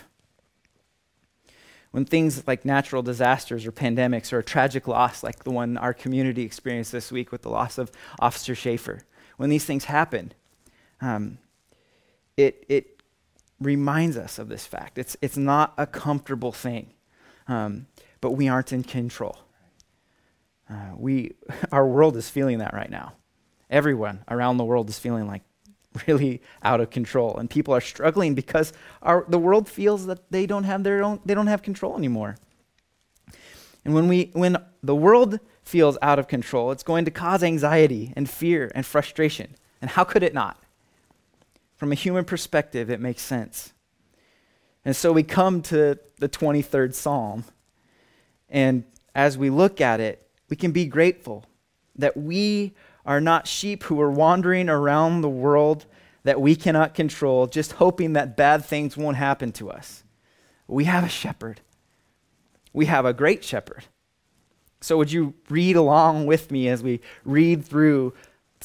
When 1.91 2.05
things 2.05 2.45
like 2.45 2.65
natural 2.65 3.01
disasters 3.01 3.65
or 3.65 3.71
pandemics 3.71 4.33
or 4.33 4.39
a 4.39 4.43
tragic 4.43 4.87
loss, 4.87 5.23
like 5.23 5.43
the 5.43 5.51
one 5.51 5.77
our 5.77 5.93
community 5.93 6.43
experienced 6.43 6.91
this 6.91 7.11
week 7.11 7.31
with 7.31 7.41
the 7.41 7.49
loss 7.49 7.77
of 7.77 7.91
Officer 8.19 8.53
Schaefer, 8.53 9.01
when 9.37 9.49
these 9.49 9.65
things 9.65 9.85
happen, 9.85 10.33
um, 11.01 11.37
it, 12.37 12.65
it 12.67 13.01
reminds 13.59 14.17
us 14.17 14.37
of 14.37 14.49
this 14.49 14.65
fact. 14.65 14.97
It's, 14.97 15.15
it's 15.21 15.37
not 15.37 15.73
a 15.77 15.87
comfortable 15.87 16.51
thing 16.51 16.91
um, 17.47 17.87
but 18.21 18.31
we 18.31 18.47
aren't 18.47 18.73
in 18.73 18.83
control. 18.83 19.37
Uh, 20.69 20.91
we, 20.95 21.35
our 21.71 21.87
world 21.87 22.17
is 22.17 22.29
feeling 22.29 22.59
that 22.59 22.73
right 22.73 22.89
now. 22.89 23.13
Everyone 23.69 24.23
around 24.29 24.57
the 24.57 24.65
world 24.65 24.89
is 24.89 24.99
feeling 24.99 25.27
like 25.27 25.41
really 26.07 26.41
out 26.63 26.81
of 26.81 26.89
control, 26.89 27.37
and 27.37 27.49
people 27.49 27.73
are 27.73 27.81
struggling 27.81 28.35
because 28.35 28.73
our, 29.01 29.25
the 29.27 29.39
world 29.39 29.69
feels 29.69 30.05
that 30.05 30.31
they 30.31 30.45
don't 30.45 30.65
have 30.65 30.83
their 30.83 31.03
own, 31.03 31.19
they 31.25 31.33
don't 31.33 31.47
have 31.47 31.61
control 31.61 31.97
anymore. 31.97 32.37
And 33.83 33.93
when 33.93 34.07
we, 34.07 34.31
when 34.33 34.57
the 34.81 34.95
world 34.95 35.39
feels 35.63 35.97
out 36.01 36.19
of 36.19 36.27
control, 36.27 36.71
it's 36.71 36.83
going 36.83 37.05
to 37.05 37.11
cause 37.11 37.43
anxiety 37.43 38.13
and 38.15 38.29
fear 38.29 38.71
and 38.73 38.85
frustration. 38.85 39.55
And 39.81 39.91
how 39.91 40.03
could 40.03 40.23
it 40.23 40.33
not? 40.33 40.61
From 41.75 41.91
a 41.91 41.95
human 41.95 42.25
perspective, 42.25 42.89
it 42.89 42.99
makes 42.99 43.21
sense. 43.21 43.73
And 44.83 44.95
so 44.95 45.11
we 45.11 45.23
come 45.23 45.61
to 45.63 45.99
the 46.19 46.29
23rd 46.29 46.93
Psalm. 46.93 47.45
And 48.49 48.85
as 49.13 49.37
we 49.37 49.49
look 49.49 49.81
at 49.81 49.99
it, 49.99 50.24
we 50.49 50.55
can 50.55 50.71
be 50.71 50.85
grateful 50.85 51.45
that 51.95 52.17
we 52.17 52.73
are 53.05 53.21
not 53.21 53.47
sheep 53.47 53.83
who 53.83 53.99
are 54.01 54.11
wandering 54.11 54.69
around 54.69 55.21
the 55.21 55.29
world 55.29 55.85
that 56.23 56.41
we 56.41 56.55
cannot 56.55 56.95
control, 56.95 57.45
just 57.45 57.73
hoping 57.73 58.13
that 58.13 58.35
bad 58.35 58.65
things 58.65 58.97
won't 58.97 59.17
happen 59.17 59.51
to 59.53 59.69
us. 59.69 60.03
We 60.67 60.85
have 60.85 61.03
a 61.03 61.09
shepherd. 61.09 61.61
We 62.73 62.87
have 62.87 63.05
a 63.05 63.13
great 63.13 63.43
shepherd. 63.43 63.85
So, 64.81 64.97
would 64.97 65.11
you 65.11 65.35
read 65.49 65.75
along 65.75 66.25
with 66.25 66.51
me 66.51 66.67
as 66.67 66.83
we 66.83 66.99
read 67.23 67.63
through 67.63 68.13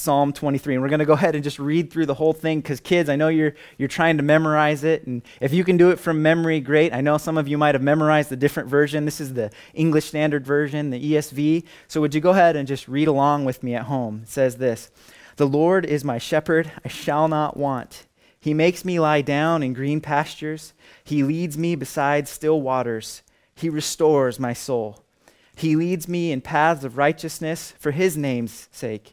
Psalm 0.00 0.32
23. 0.32 0.74
And 0.74 0.82
we're 0.82 0.88
going 0.88 1.00
to 1.00 1.04
go 1.04 1.12
ahead 1.12 1.34
and 1.34 1.44
just 1.44 1.58
read 1.58 1.92
through 1.92 2.06
the 2.06 2.14
whole 2.14 2.32
thing 2.32 2.60
because, 2.60 2.80
kids, 2.80 3.08
I 3.08 3.16
know 3.16 3.28
you're, 3.28 3.54
you're 3.76 3.88
trying 3.88 4.16
to 4.16 4.22
memorize 4.22 4.82
it. 4.82 5.06
And 5.06 5.22
if 5.40 5.52
you 5.52 5.62
can 5.62 5.76
do 5.76 5.90
it 5.90 6.00
from 6.00 6.22
memory, 6.22 6.60
great. 6.60 6.92
I 6.94 7.00
know 7.00 7.18
some 7.18 7.36
of 7.36 7.46
you 7.46 7.58
might 7.58 7.74
have 7.74 7.82
memorized 7.82 8.30
the 8.30 8.36
different 8.36 8.68
version. 8.68 9.04
This 9.04 9.20
is 9.20 9.34
the 9.34 9.50
English 9.74 10.06
Standard 10.06 10.46
Version, 10.46 10.90
the 10.90 11.12
ESV. 11.12 11.64
So, 11.86 12.00
would 12.00 12.14
you 12.14 12.20
go 12.20 12.30
ahead 12.30 12.56
and 12.56 12.66
just 12.66 12.88
read 12.88 13.08
along 13.08 13.44
with 13.44 13.62
me 13.62 13.74
at 13.74 13.84
home? 13.84 14.20
It 14.22 14.28
says 14.28 14.56
this 14.56 14.90
The 15.36 15.46
Lord 15.46 15.84
is 15.84 16.04
my 16.04 16.18
shepherd, 16.18 16.72
I 16.84 16.88
shall 16.88 17.28
not 17.28 17.56
want. 17.56 18.06
He 18.40 18.54
makes 18.54 18.86
me 18.86 18.98
lie 18.98 19.20
down 19.20 19.62
in 19.62 19.74
green 19.74 20.00
pastures, 20.00 20.72
He 21.04 21.22
leads 21.22 21.58
me 21.58 21.74
beside 21.74 22.26
still 22.26 22.60
waters, 22.62 23.22
He 23.54 23.68
restores 23.68 24.40
my 24.40 24.54
soul. 24.54 25.04
He 25.54 25.76
leads 25.76 26.08
me 26.08 26.32
in 26.32 26.40
paths 26.40 26.84
of 26.84 26.96
righteousness 26.96 27.74
for 27.78 27.90
His 27.90 28.16
name's 28.16 28.66
sake. 28.72 29.12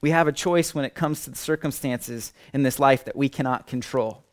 we 0.00 0.10
have 0.10 0.28
a 0.28 0.32
choice 0.32 0.74
when 0.74 0.84
it 0.84 0.94
comes 0.94 1.24
to 1.24 1.30
the 1.30 1.36
circumstances 1.36 2.32
in 2.52 2.62
this 2.62 2.78
life 2.78 3.04
that 3.04 3.16
we 3.16 3.28
cannot 3.28 3.66
control. 3.66 4.24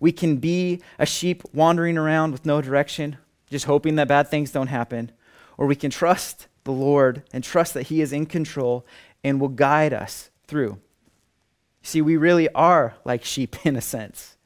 We 0.00 0.12
can 0.12 0.36
be 0.36 0.82
a 0.98 1.06
sheep 1.06 1.42
wandering 1.52 1.96
around 1.96 2.32
with 2.32 2.44
no 2.44 2.60
direction, 2.60 3.16
just 3.48 3.64
hoping 3.64 3.94
that 3.96 4.08
bad 4.08 4.28
things 4.28 4.50
don't 4.50 4.66
happen, 4.66 5.12
or 5.56 5.66
we 5.66 5.76
can 5.76 5.90
trust 5.90 6.48
the 6.64 6.72
Lord 6.72 7.22
and 7.32 7.42
trust 7.42 7.74
that 7.74 7.84
He 7.84 8.00
is 8.00 8.12
in 8.12 8.26
control 8.26 8.86
and 9.22 9.40
will 9.40 9.48
guide 9.48 9.94
us 9.94 10.30
through. 10.46 10.78
See, 11.82 12.02
we 12.02 12.16
really 12.16 12.48
are 12.50 12.96
like 13.04 13.24
sheep 13.24 13.56
in 13.64 13.76
a 13.76 13.80
sense, 13.80 14.36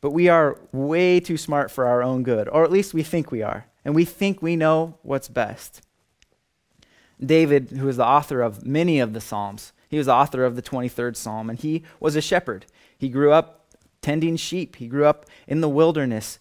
but 0.00 0.10
we 0.10 0.28
are 0.28 0.58
way 0.72 1.20
too 1.20 1.36
smart 1.36 1.70
for 1.70 1.86
our 1.86 2.02
own 2.02 2.22
good, 2.22 2.48
or 2.48 2.64
at 2.64 2.72
least 2.72 2.94
we 2.94 3.02
think 3.02 3.30
we 3.30 3.42
are, 3.42 3.66
and 3.84 3.94
we 3.94 4.04
think 4.04 4.40
we 4.40 4.56
know 4.56 4.98
what's 5.02 5.28
best. 5.28 5.82
David, 7.24 7.70
who 7.70 7.88
is 7.88 7.96
the 7.96 8.06
author 8.06 8.40
of 8.40 8.64
many 8.64 8.98
of 8.98 9.12
the 9.12 9.20
Psalms, 9.20 9.72
he 9.88 9.98
was 9.98 10.06
the 10.06 10.14
author 10.14 10.44
of 10.44 10.56
the 10.56 10.62
23rd 10.62 11.16
Psalm, 11.16 11.50
and 11.50 11.58
he 11.58 11.82
was 11.98 12.16
a 12.16 12.20
shepherd. 12.20 12.66
He 12.96 13.08
grew 13.08 13.32
up 13.32 13.74
tending 14.02 14.36
sheep, 14.36 14.76
he 14.76 14.86
grew 14.86 15.04
up 15.04 15.26
in 15.46 15.60
the 15.60 15.68
wilderness, 15.68 16.38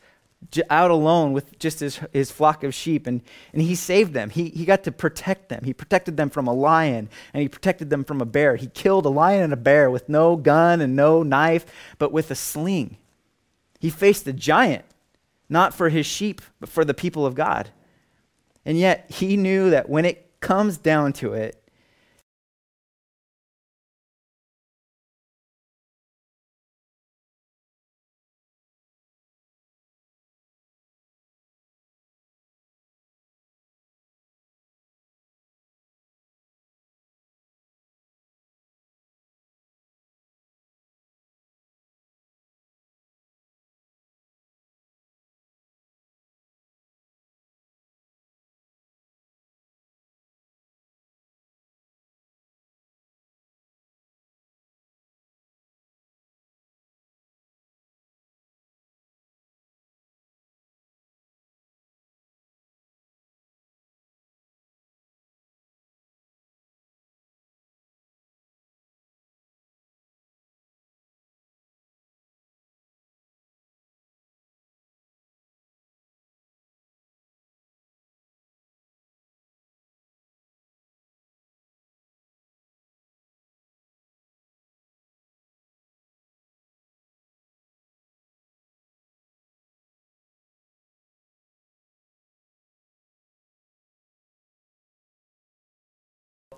out 0.69 0.89
alone 0.89 1.33
with 1.33 1.59
just 1.59 1.81
his, 1.81 1.99
his 2.13 2.31
flock 2.31 2.63
of 2.63 2.73
sheep, 2.73 3.05
and, 3.07 3.21
and 3.51 3.61
he 3.61 3.75
saved 3.75 4.13
them. 4.13 4.29
He, 4.29 4.49
he 4.49 4.63
got 4.65 4.83
to 4.85 4.91
protect 4.91 5.49
them. 5.49 5.63
He 5.65 5.73
protected 5.73 6.15
them 6.15 6.29
from 6.29 6.47
a 6.47 6.53
lion, 6.53 7.09
and 7.33 7.41
he 7.41 7.49
protected 7.49 7.89
them 7.89 8.03
from 8.03 8.21
a 8.21 8.25
bear. 8.25 8.55
He 8.55 8.67
killed 8.67 9.05
a 9.05 9.09
lion 9.09 9.43
and 9.43 9.53
a 9.53 9.57
bear 9.57 9.91
with 9.91 10.07
no 10.07 10.37
gun 10.37 10.79
and 10.79 10.95
no 10.95 11.23
knife, 11.23 11.65
but 11.97 12.11
with 12.11 12.31
a 12.31 12.35
sling. 12.35 12.97
He 13.79 13.89
faced 13.89 14.27
a 14.27 14.33
giant, 14.33 14.85
not 15.49 15.73
for 15.73 15.89
his 15.89 16.05
sheep, 16.05 16.41
but 16.59 16.69
for 16.69 16.85
the 16.85 16.93
people 16.93 17.25
of 17.25 17.35
God. 17.35 17.69
And 18.65 18.77
yet, 18.77 19.09
he 19.09 19.35
knew 19.35 19.71
that 19.71 19.89
when 19.89 20.05
it 20.05 20.28
comes 20.39 20.77
down 20.77 21.13
to 21.13 21.33
it, 21.33 21.58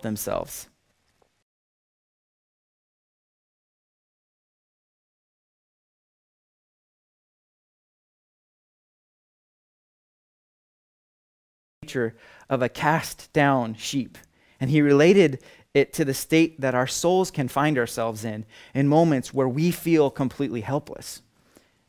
themselves. 0.01 0.67
Nature 11.83 12.15
of 12.49 12.61
a 12.61 12.69
cast 12.69 13.31
down 13.33 13.75
sheep. 13.75 14.17
And 14.59 14.69
he 14.69 14.81
related 14.81 15.43
it 15.73 15.93
to 15.93 16.05
the 16.05 16.13
state 16.13 16.59
that 16.61 16.75
our 16.75 16.87
souls 16.87 17.31
can 17.31 17.47
find 17.47 17.77
ourselves 17.77 18.25
in 18.25 18.45
in 18.73 18.87
moments 18.87 19.33
where 19.33 19.47
we 19.47 19.71
feel 19.71 20.09
completely 20.09 20.61
helpless. 20.61 21.21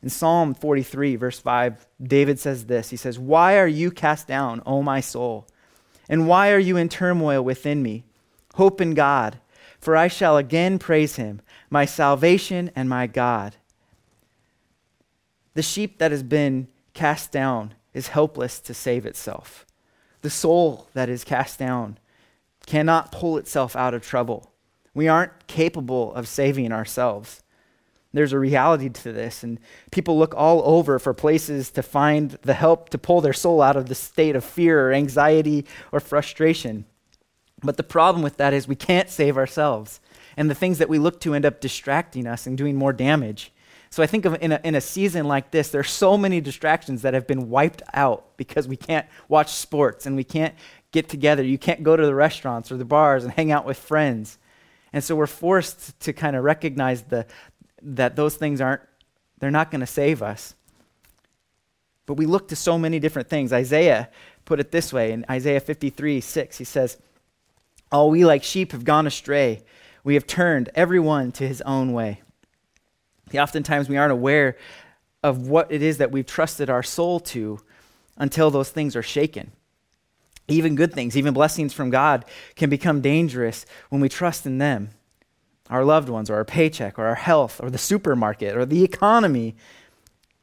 In 0.03 0.09
Psalm 0.09 0.55
43, 0.55 1.17
verse 1.17 1.39
5, 1.39 1.87
David 2.03 2.39
says 2.39 2.67
this 2.67 2.91
He 2.91 2.97
says, 2.97 3.19
Why 3.19 3.59
are 3.59 3.69
you 3.69 3.91
cast 3.91 4.27
down, 4.27 4.63
O 4.67 4.83
my 4.83 5.01
soul? 5.01 5.47
And 6.09 6.27
why 6.27 6.51
are 6.53 6.59
you 6.59 6.77
in 6.77 6.89
turmoil 6.89 7.43
within 7.43 7.83
me? 7.83 8.05
Hope 8.55 8.81
in 8.81 8.95
God, 8.95 9.39
for 9.79 9.97
I 9.97 10.09
shall 10.09 10.37
again 10.37 10.79
praise 10.79 11.17
him, 11.17 11.41
my 11.71 11.85
salvation 11.85 12.71
and 12.77 12.89
my 12.89 13.07
God. 13.07 13.57
The 15.55 15.63
sheep 15.63 15.99
that 15.99 16.11
has 16.11 16.23
been 16.23 16.69
cast 16.95 17.33
down 17.33 17.75
is 17.95 18.09
helpless 18.09 18.61
to 18.61 18.75
save 18.75 19.07
itself. 19.07 19.67
The 20.23 20.31
soul 20.31 20.89
that 20.95 21.09
is 21.09 21.25
cast 21.25 21.59
down 21.59 21.99
cannot 22.67 23.13
pull 23.13 23.39
itself 23.39 23.75
out 23.75 23.95
of 23.95 24.03
trouble. 24.03 24.53
We 24.95 25.09
aren't 25.09 25.47
capable 25.47 26.15
of 26.15 26.29
saving 26.29 26.73
ourselves. 26.73 27.43
There's 28.13 28.33
a 28.33 28.39
reality 28.39 28.91
to 28.91 29.13
this, 29.13 29.43
and 29.43 29.59
people 29.91 30.19
look 30.19 30.35
all 30.37 30.63
over 30.65 30.99
for 30.99 31.15
places 31.15 31.71
to 31.71 31.83
find 31.83 32.33
the 32.43 32.55
help 32.55 32.91
to 32.91 32.99
pull 32.99 33.21
their 33.23 33.33
soul 33.33 33.63
out 33.63 33.77
of 33.77 33.89
the 33.89 33.95
state 33.95 34.37
of 34.37 34.45
fear 34.45 34.89
or 34.89 34.93
anxiety 34.93 35.65
or 35.93 36.01
frustration. 36.01 36.85
But 37.63 37.77
the 37.77 37.83
problem 37.83 38.23
with 38.23 38.37
that 38.37 38.53
is 38.53 38.69
we 38.69 38.77
can't 38.77 39.09
save 39.09 39.39
ourselves, 39.39 40.01
and 40.37 40.51
the 40.51 40.55
things 40.55 40.79
that 40.79 40.91
we 40.91 40.99
look 40.99 41.21
to 41.21 41.35
end 41.35 41.47
up 41.47 41.61
distracting 41.61 42.27
us 42.27 42.47
and 42.47 42.59
doing 42.59 42.77
more 42.77 42.93
damage. 42.93 43.53
So 43.89 44.03
I 44.03 44.07
think 44.07 44.25
of 44.25 44.43
in 44.43 44.53
a, 44.53 44.61
in 44.65 44.75
a 44.75 44.81
season 44.81 45.29
like 45.29 45.51
this, 45.51 45.69
there's 45.69 45.91
so 45.91 46.17
many 46.17 46.41
distractions 46.41 47.03
that 47.03 47.13
have 47.13 47.27
been 47.27 47.51
wiped 47.51 47.83
out 47.93 48.37
because 48.39 48.67
we 48.67 48.77
can't 48.77 49.07
watch 49.29 49.53
sports 49.53 50.07
and 50.07 50.17
we 50.17 50.25
can't 50.25 50.55
get 50.93 51.11
together. 51.11 51.43
You 51.43 51.59
can't 51.59 51.83
go 51.83 51.95
to 51.95 52.07
the 52.07 52.15
restaurants 52.15 52.73
or 52.73 52.79
the 52.79 52.87
bars 52.87 53.25
and 53.25 53.33
hang 53.33 53.53
out 53.53 53.67
with 53.67 53.79
friends. 53.79 54.39
And 54.95 55.05
so 55.05 55.15
we're 55.15 55.27
forced 55.27 55.99
to 56.01 56.13
kind 56.13 56.37
of 56.37 56.45
recognize 56.45 57.03
the, 57.03 57.27
that 57.83 58.17
those 58.17 58.37
things 58.37 58.61
aren't, 58.61 58.83
they're 59.39 59.51
not 59.51 59.71
going 59.71 59.81
to 59.81 59.87
save 59.87 60.23
us. 60.23 60.55
But 62.07 62.15
we 62.15 62.27
look 62.27 62.49
to 62.49 62.57
so 62.57 62.79
many 62.79 62.99
different 62.99 63.29
things. 63.29 63.53
Isaiah 63.53 64.09
put 64.45 64.61
it 64.61 64.71
this 64.71 64.93
way 64.93 65.13
in 65.13 65.25
Isaiah 65.31 65.61
53 65.61 66.21
6, 66.21 66.59
he 66.59 66.65
says, 66.65 66.99
All 67.91 68.11
we 68.11 68.25
like 68.25 68.43
sheep 68.43 68.73
have 68.73 68.85
gone 68.85 69.07
astray. 69.07 69.63
We 70.05 70.15
have 70.15 70.27
turned 70.27 70.69
everyone 70.75 71.31
to 71.33 71.47
his 71.47 71.61
own 71.63 71.93
way. 71.93 72.23
Oftentimes 73.35 73.89
we 73.89 73.97
aren't 73.97 74.13
aware 74.13 74.57
of 75.23 75.47
what 75.47 75.71
it 75.71 75.81
is 75.81 75.99
that 75.99 76.11
we've 76.11 76.27
trusted 76.27 76.69
our 76.69 76.83
soul 76.83 77.21
to 77.21 77.61
until 78.17 78.51
those 78.51 78.71
things 78.71 78.97
are 78.97 79.03
shaken. 79.03 79.53
Even 80.49 80.75
good 80.75 80.93
things, 80.93 81.17
even 81.17 81.33
blessings 81.33 81.73
from 81.73 81.91
God, 81.91 82.25
can 82.57 82.69
become 82.69 83.01
dangerous 83.01 83.65
when 83.91 84.01
we 84.01 84.09
trust 84.09 84.45
in 84.45 84.59
them 84.59 84.91
our 85.71 85.85
loved 85.85 86.09
ones, 86.09 86.29
or 86.29 86.37
our 86.37 86.45
paycheck, 86.45 86.99
or 86.99 87.07
our 87.07 87.15
health, 87.15 87.61
or 87.63 87.71
the 87.71 87.79
supermarket, 87.79 88.57
or 88.57 88.67
the 88.67 88.85
economy. 88.85 89.55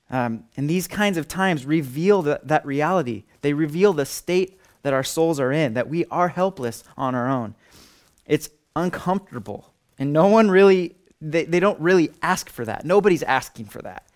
Um, 0.10 0.46
and 0.58 0.70
these 0.70 0.88
kinds 0.88 1.18
of 1.18 1.28
times 1.28 1.66
reveal 1.66 2.22
the, 2.22 2.40
that 2.44 2.66
reality. 2.66 3.26
They 3.42 3.54
reveal 3.54 3.94
the 3.94 4.06
state 4.06 4.60
that 4.82 4.94
our 4.94 5.04
souls 5.04 5.40
are 5.40 5.52
in, 5.52 5.74
that 5.74 5.90
we 5.90 6.06
are 6.06 6.30
helpless 6.30 6.84
on 6.98 7.16
our 7.16 7.30
own. 7.30 7.54
It's 8.26 8.50
uncomfortable. 8.76 9.74
And 9.98 10.14
no 10.14 10.28
one 10.28 10.50
really, 10.50 10.96
they, 11.22 11.46
they 11.46 11.60
don't 11.60 11.80
really 11.80 12.12
ask 12.22 12.50
for 12.50 12.66
that. 12.66 12.86
Nobody's 12.86 13.24
asking 13.24 13.66
for 13.66 13.82
that. 13.82 14.08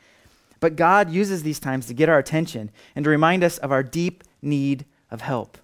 But 0.59 0.77
God 0.77 1.11
uses 1.11 1.43
these 1.43 1.59
times 1.59 1.87
to 1.87 1.93
get 1.93 2.07
our 2.07 2.17
attention 2.17 2.71
and 2.95 3.03
to 3.03 3.09
remind 3.09 3.43
us 3.43 3.57
of 3.57 3.71
our 3.71 3.83
deep 3.83 4.23
need 4.41 4.85
of 5.11 5.21
help. 5.21 5.57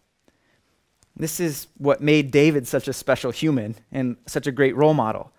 This 1.19 1.41
is 1.41 1.67
what 1.77 2.01
made 2.01 2.31
David 2.31 2.65
such 2.65 2.87
a 2.87 2.93
special 2.93 3.31
human 3.31 3.75
and 3.91 4.15
such 4.25 4.47
a 4.47 4.53
great 4.53 4.75
role 4.75 4.93
model. 4.93 5.31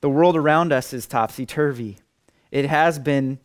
The 0.00 0.10
world 0.10 0.36
around 0.36 0.72
us 0.72 0.92
is 0.92 1.06
topsy 1.06 1.46
turvy. 1.46 1.98
It 2.50 2.66
has 2.66 2.98
been 2.98 3.38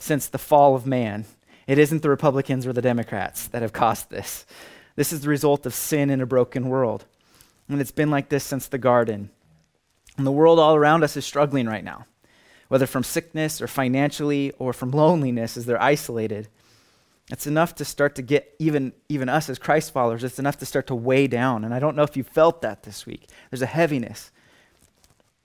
since 0.00 0.26
the 0.26 0.36
fall 0.36 0.74
of 0.74 0.84
man. 0.84 1.24
It 1.68 1.78
isn't 1.78 2.02
the 2.02 2.10
Republicans 2.10 2.66
or 2.66 2.72
the 2.72 2.82
Democrats 2.82 3.46
that 3.46 3.62
have 3.62 3.72
caused 3.72 4.10
this. 4.10 4.44
This 4.96 5.12
is 5.12 5.20
the 5.20 5.28
result 5.28 5.64
of 5.64 5.74
sin 5.74 6.10
in 6.10 6.20
a 6.20 6.26
broken 6.26 6.68
world. 6.68 7.06
And 7.68 7.80
it's 7.80 7.92
been 7.92 8.10
like 8.10 8.28
this 8.28 8.44
since 8.44 8.66
the 8.66 8.76
garden. 8.76 9.30
And 10.18 10.26
the 10.26 10.32
world 10.32 10.58
all 10.58 10.74
around 10.74 11.04
us 11.04 11.16
is 11.16 11.24
struggling 11.24 11.66
right 11.66 11.84
now, 11.84 12.04
whether 12.68 12.86
from 12.86 13.04
sickness 13.04 13.62
or 13.62 13.68
financially 13.68 14.52
or 14.58 14.72
from 14.72 14.90
loneliness 14.90 15.56
as 15.56 15.66
they're 15.66 15.80
isolated. 15.80 16.48
It's 17.30 17.46
enough 17.46 17.74
to 17.76 17.84
start 17.84 18.14
to 18.16 18.22
get 18.22 18.54
even, 18.58 18.92
even 19.08 19.28
us 19.28 19.48
as 19.48 19.58
Christ 19.58 19.92
followers, 19.92 20.24
it's 20.24 20.38
enough 20.38 20.58
to 20.58 20.66
start 20.66 20.86
to 20.88 20.94
weigh 20.94 21.26
down. 21.26 21.64
And 21.64 21.72
I 21.72 21.78
don't 21.78 21.96
know 21.96 22.02
if 22.02 22.16
you 22.16 22.24
felt 22.24 22.62
that 22.62 22.82
this 22.82 23.06
week. 23.06 23.28
There's 23.50 23.62
a 23.62 23.66
heaviness. 23.66 24.32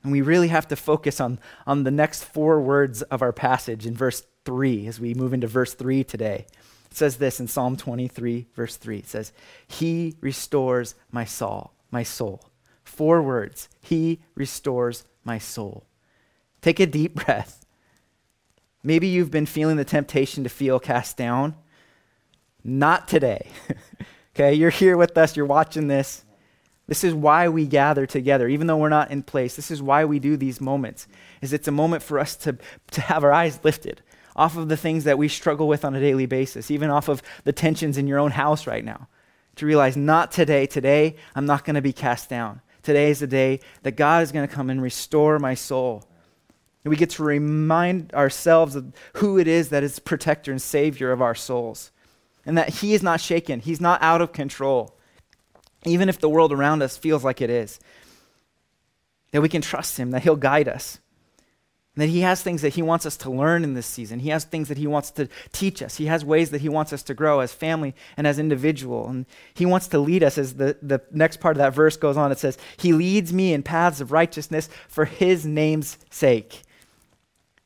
And 0.04 0.12
we 0.12 0.22
really 0.22 0.48
have 0.48 0.68
to 0.70 0.76
focus 0.76 1.20
on, 1.20 1.40
on 1.66 1.84
the 1.84 1.92
next 1.92 2.24
four 2.24 2.62
words 2.62 3.02
of 3.04 3.22
our 3.22 3.34
passage 3.34 3.86
in 3.86 3.96
verse 3.96 4.24
3 4.46 4.88
as 4.88 5.00
we 5.00 5.14
move 5.14 5.34
into 5.34 5.48
verse 5.48 5.74
3 5.74 6.04
today. 6.04 6.46
It 6.90 6.96
says 6.96 7.18
this 7.18 7.40
in 7.40 7.48
Psalm 7.48 7.76
23, 7.76 8.48
verse 8.56 8.78
3. 8.78 9.00
It 9.00 9.08
says, 9.08 9.34
He 9.68 10.16
restores 10.22 10.96
my 11.12 11.26
soul, 11.26 11.74
my 11.92 12.04
soul. 12.04 12.50
Four 12.84 13.22
words. 13.22 13.68
He 13.82 14.22
restores 14.36 15.04
my 15.24 15.38
soul. 15.38 15.86
Take 16.62 16.80
a 16.80 16.86
deep 16.86 17.14
breath. 17.26 17.66
Maybe 18.84 19.08
you've 19.08 19.32
been 19.32 19.46
feeling 19.46 19.76
the 19.76 19.84
temptation 19.84 20.44
to 20.44 20.50
feel 20.50 20.80
cast 20.80 21.18
down. 21.18 21.56
Not 22.70 23.08
today. 23.08 23.48
okay, 24.36 24.54
you're 24.54 24.70
here 24.70 24.98
with 24.98 25.18
us, 25.18 25.38
you're 25.38 25.46
watching 25.46 25.88
this. 25.88 26.26
This 26.86 27.06
is 27.06 27.14
why 27.14 27.48
we 27.48 27.66
gather 27.66 28.06
together, 28.06 28.50
even 28.50 28.68
though 28.68 28.78
we're 28.78 28.90
not 28.90 29.10
in 29.10 29.24
place. 29.24 29.56
This 29.56 29.72
is 29.72 29.82
why 29.82 30.04
we 30.04 30.20
do 30.20 30.36
these 30.36 30.60
moments. 30.60 31.08
Is 31.42 31.54
it's 31.54 31.70
a 31.70 31.72
moment 31.72 32.04
for 32.04 32.20
us 32.20 32.36
to, 32.38 32.58
to 32.92 33.02
have 33.02 33.24
our 33.24 33.32
eyes 33.32 33.62
lifted 33.64 34.02
off 34.36 34.58
of 34.58 34.68
the 34.68 34.78
things 34.78 35.06
that 35.06 35.18
we 35.18 35.30
struggle 35.30 35.68
with 35.68 35.86
on 35.86 35.96
a 35.96 36.00
daily 36.00 36.26
basis, 36.26 36.70
even 36.70 36.90
off 36.90 37.08
of 37.08 37.24
the 37.46 37.54
tensions 37.54 37.98
in 37.98 38.06
your 38.06 38.20
own 38.20 38.32
house 38.32 38.68
right 38.68 38.84
now. 38.84 39.08
To 39.56 39.66
realize, 39.66 39.96
not 39.96 40.32
today. 40.32 40.68
Today, 40.68 41.16
I'm 41.36 41.46
not 41.46 41.64
going 41.64 41.76
to 41.76 41.82
be 41.82 41.94
cast 41.94 42.30
down. 42.30 42.62
Today 42.84 43.10
is 43.10 43.20
the 43.20 43.28
day 43.28 43.62
that 43.84 43.96
God 43.96 44.24
is 44.24 44.34
going 44.34 44.48
to 44.48 44.54
come 44.54 44.70
and 44.70 44.82
restore 44.82 45.40
my 45.40 45.56
soul. 45.56 46.04
And 46.84 46.90
we 46.90 46.98
get 46.98 47.12
to 47.12 47.24
remind 47.24 48.14
ourselves 48.14 48.76
of 48.76 48.94
who 49.14 49.40
it 49.40 49.48
is 49.48 49.70
that 49.70 49.84
is 49.84 50.00
protector 50.00 50.52
and 50.52 50.62
savior 50.62 51.12
of 51.14 51.22
our 51.22 51.36
souls. 51.36 51.92
And 52.48 52.58
that 52.58 52.70
He 52.70 52.94
is 52.94 53.04
not 53.04 53.20
shaken, 53.22 53.60
He's 53.60 53.82
not 53.82 54.02
out 54.02 54.22
of 54.22 54.32
control, 54.32 54.96
even 55.86 56.10
if 56.10 56.20
the 56.20 56.30
world 56.30 56.54
around 56.54 56.82
us 56.82 56.98
feels 56.98 57.24
like 57.24 57.42
it 57.42 57.50
is. 57.50 57.80
That 59.32 59.42
we 59.42 59.50
can 59.50 59.62
trust 59.62 59.98
Him, 59.98 60.12
that 60.12 60.24
He'll 60.24 60.38
guide 60.38 60.70
us. 60.70 61.00
That 61.96 62.08
He 62.08 62.22
has 62.22 62.42
things 62.42 62.62
that 62.62 62.76
He 62.76 62.82
wants 62.82 63.06
us 63.06 63.18
to 63.18 63.30
learn 63.30 63.66
in 63.66 63.74
this 63.74 63.86
season. 63.86 64.20
He 64.20 64.30
has 64.30 64.46
things 64.46 64.70
that 64.70 64.78
He 64.78 64.88
wants 64.88 65.12
to 65.12 65.28
teach 65.52 65.82
us. 65.82 65.98
He 65.98 66.06
has 66.06 66.24
ways 66.24 66.52
that 66.52 66.62
He 66.62 66.70
wants 66.70 66.94
us 66.94 67.04
to 67.04 67.14
grow 67.14 67.42
as 67.42 67.54
family 67.54 67.94
and 68.16 68.26
as 68.26 68.40
individual. 68.40 69.10
And 69.10 69.26
He 69.54 69.66
wants 69.66 69.90
to 69.90 70.00
lead 70.00 70.24
us, 70.24 70.38
as 70.38 70.54
the, 70.54 70.78
the 70.82 71.02
next 71.12 71.42
part 71.42 71.58
of 71.58 71.60
that 71.60 71.74
verse 71.74 71.98
goes 71.98 72.16
on. 72.16 72.32
It 72.32 72.40
says, 72.40 72.58
He 72.78 72.94
leads 72.94 73.34
me 73.34 73.52
in 73.52 73.62
paths 73.62 74.00
of 74.00 74.14
righteousness 74.14 74.70
for 74.88 75.04
His 75.04 75.46
name's 75.46 75.98
sake. 76.10 76.62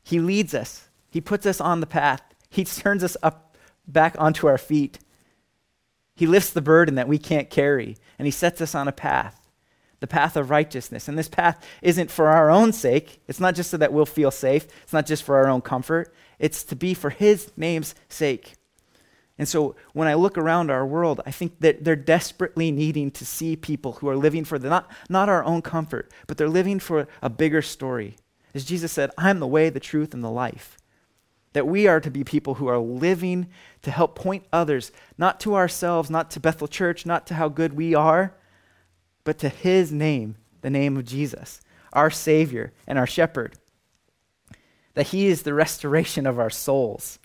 He 0.03 0.19
leads 0.19 0.55
us, 0.55 0.89
He 1.11 1.21
puts 1.21 1.45
us 1.45 1.61
on 1.61 1.81
the 1.81 1.85
path, 1.87 2.23
He 2.49 2.63
turns 2.63 3.03
us 3.03 3.15
up 3.21 3.50
back 3.87 4.15
onto 4.17 4.47
our 4.47 4.57
feet. 4.57 4.99
He 6.15 6.27
lifts 6.27 6.51
the 6.51 6.61
burden 6.61 6.95
that 6.95 7.07
we 7.07 7.17
can't 7.17 7.49
carry, 7.49 7.97
and 8.19 8.25
He 8.25 8.31
sets 8.31 8.61
us 8.61 8.75
on 8.75 8.87
a 8.87 8.91
path, 8.91 9.47
the 9.99 10.07
path 10.07 10.35
of 10.35 10.49
righteousness. 10.49 11.07
And 11.07 11.17
this 11.17 11.29
path 11.29 11.65
isn't 11.81 12.11
for 12.11 12.27
our 12.27 12.49
own 12.49 12.73
sake. 12.73 13.21
It's 13.27 13.39
not 13.39 13.55
just 13.55 13.71
so 13.71 13.77
that 13.77 13.93
we'll 13.93 14.05
feel 14.05 14.31
safe, 14.31 14.67
it's 14.83 14.93
not 14.93 15.05
just 15.05 15.23
for 15.23 15.37
our 15.37 15.47
own 15.47 15.61
comfort, 15.61 16.13
it's 16.39 16.63
to 16.65 16.75
be 16.75 16.93
for 16.93 17.09
His 17.09 17.51
name's 17.57 17.95
sake. 18.09 18.53
And 19.37 19.47
so 19.47 19.75
when 19.93 20.07
I 20.07 20.13
look 20.13 20.37
around 20.37 20.69
our 20.69 20.85
world, 20.85 21.21
I 21.25 21.31
think 21.31 21.61
that 21.61 21.83
they're 21.83 21.95
desperately 21.95 22.69
needing 22.69 23.09
to 23.11 23.25
see 23.25 23.55
people 23.55 23.93
who 23.93 24.07
are 24.07 24.15
living 24.15 24.45
for 24.45 24.59
the, 24.59 24.69
not, 24.69 24.91
not 25.09 25.29
our 25.29 25.43
own 25.43 25.63
comfort, 25.63 26.11
but 26.27 26.37
they're 26.37 26.47
living 26.47 26.79
for 26.79 27.07
a 27.23 27.29
bigger 27.29 27.63
story, 27.63 28.17
as 28.53 28.65
Jesus 28.65 28.91
said, 28.91 29.09
I'm 29.17 29.39
the 29.39 29.47
way, 29.47 29.69
the 29.69 29.79
truth, 29.79 30.13
and 30.13 30.23
the 30.23 30.29
life. 30.29 30.77
That 31.53 31.67
we 31.67 31.87
are 31.87 31.99
to 31.99 32.09
be 32.09 32.23
people 32.23 32.55
who 32.55 32.67
are 32.67 32.79
living 32.79 33.49
to 33.81 33.91
help 33.91 34.15
point 34.15 34.45
others, 34.53 34.91
not 35.17 35.39
to 35.41 35.55
ourselves, 35.55 36.09
not 36.09 36.31
to 36.31 36.39
Bethel 36.39 36.67
Church, 36.67 37.05
not 37.05 37.27
to 37.27 37.33
how 37.33 37.49
good 37.49 37.73
we 37.73 37.93
are, 37.93 38.33
but 39.23 39.37
to 39.39 39.49
His 39.49 39.91
name, 39.91 40.37
the 40.61 40.69
name 40.69 40.95
of 40.97 41.05
Jesus, 41.05 41.61
our 41.93 42.09
Savior 42.09 42.71
and 42.87 42.97
our 42.97 43.07
Shepherd. 43.07 43.55
That 44.93 45.07
He 45.07 45.27
is 45.27 45.43
the 45.43 45.53
restoration 45.53 46.25
of 46.25 46.39
our 46.39 46.49
souls. 46.49 47.19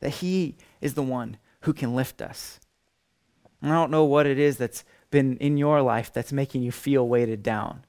That 0.00 0.10
He 0.10 0.56
is 0.80 0.94
the 0.94 1.02
one 1.02 1.38
who 1.62 1.72
can 1.72 1.94
lift 1.94 2.20
us. 2.20 2.60
And 3.62 3.72
I 3.72 3.74
don't 3.74 3.90
know 3.90 4.04
what 4.04 4.26
it 4.26 4.38
is 4.38 4.58
that's 4.58 4.84
been 5.10 5.36
in 5.38 5.56
your 5.56 5.82
life 5.82 6.12
that's 6.12 6.32
making 6.32 6.62
you 6.62 6.70
feel 6.70 7.08
weighted 7.08 7.42
down. 7.42 7.84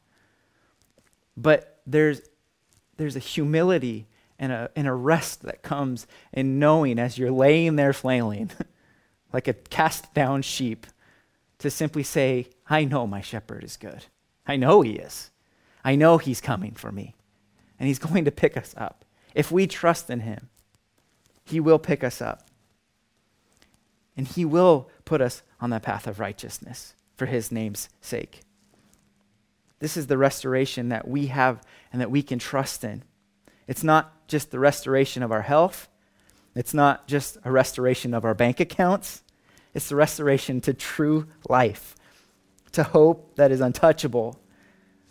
But 1.36 1.82
there's, 1.86 2.22
there's 2.98 3.16
a 3.16 3.20
humility 3.20 4.08
and 4.40 4.52
a, 4.52 4.72
and 4.76 4.88
a 4.88 4.94
rest 4.94 5.44
that 5.44 5.62
comes 5.62 6.08
in 6.32 6.58
knowing 6.58 6.98
as 6.98 7.18
you're 7.18 7.32
laying 7.32 7.76
there 7.76 7.94
flailing, 7.94 8.50
like 9.34 9.48
a 9.48 9.54
cast 9.54 10.14
down 10.14 10.42
sheep, 10.42 10.88
to 11.60 11.70
simply 11.70 12.04
say, 12.04 12.48
I 12.70 12.86
know 12.86 13.06
my 13.06 13.22
shepherd 13.22 13.64
is 13.64 13.78
good. 13.78 14.06
I 14.48 14.56
know 14.56 14.82
he 14.82 14.94
is. 14.94 15.30
I 15.84 15.96
know 15.96 16.18
he's 16.18 16.42
coming 16.42 16.72
for 16.72 16.92
me. 16.92 17.16
And 17.78 17.88
he's 17.88 18.00
going 18.10 18.26
to 18.26 18.32
pick 18.32 18.58
us 18.58 18.74
up. 18.78 19.06
If 19.36 19.52
we 19.52 19.68
trust 19.68 20.10
in 20.10 20.22
him, 20.22 20.50
he 21.46 21.60
will 21.60 21.80
pick 21.80 22.04
us 22.04 22.22
up. 22.22 22.48
And 24.16 24.28
he 24.28 24.46
will 24.46 24.90
put 25.06 25.22
us 25.22 25.44
on 25.62 25.70
the 25.70 25.80
path 25.80 26.08
of 26.08 26.20
righteousness 26.20 26.94
for 27.16 27.26
his 27.26 27.52
name's 27.52 27.90
sake. 28.02 28.42
This 29.80 29.96
is 29.96 30.08
the 30.08 30.18
restoration 30.18 30.90
that 30.90 31.08
we 31.08 31.28
have 31.28 31.62
and 31.92 32.02
that 32.02 32.12
we 32.12 32.22
can 32.22 32.40
trust 32.40 32.84
in. 32.84 33.04
It's 33.70 33.84
not 33.84 34.28
just 34.28 34.50
the 34.50 34.58
restoration 34.58 35.22
of 35.22 35.32
our 35.32 35.44
health, 35.44 35.88
it's 36.56 36.74
not 36.74 37.08
just 37.08 37.38
a 37.46 37.52
restoration 37.52 38.16
of 38.16 38.26
our 38.26 38.34
bank 38.34 38.60
accounts, 38.60 39.22
it's 39.76 39.90
the 39.90 39.96
restoration 39.96 40.60
to 40.62 40.74
true 40.74 41.28
life, 41.48 41.96
to 42.72 42.82
hope 42.82 43.36
that 43.36 43.52
is 43.52 43.62
untouchable, 43.62 44.40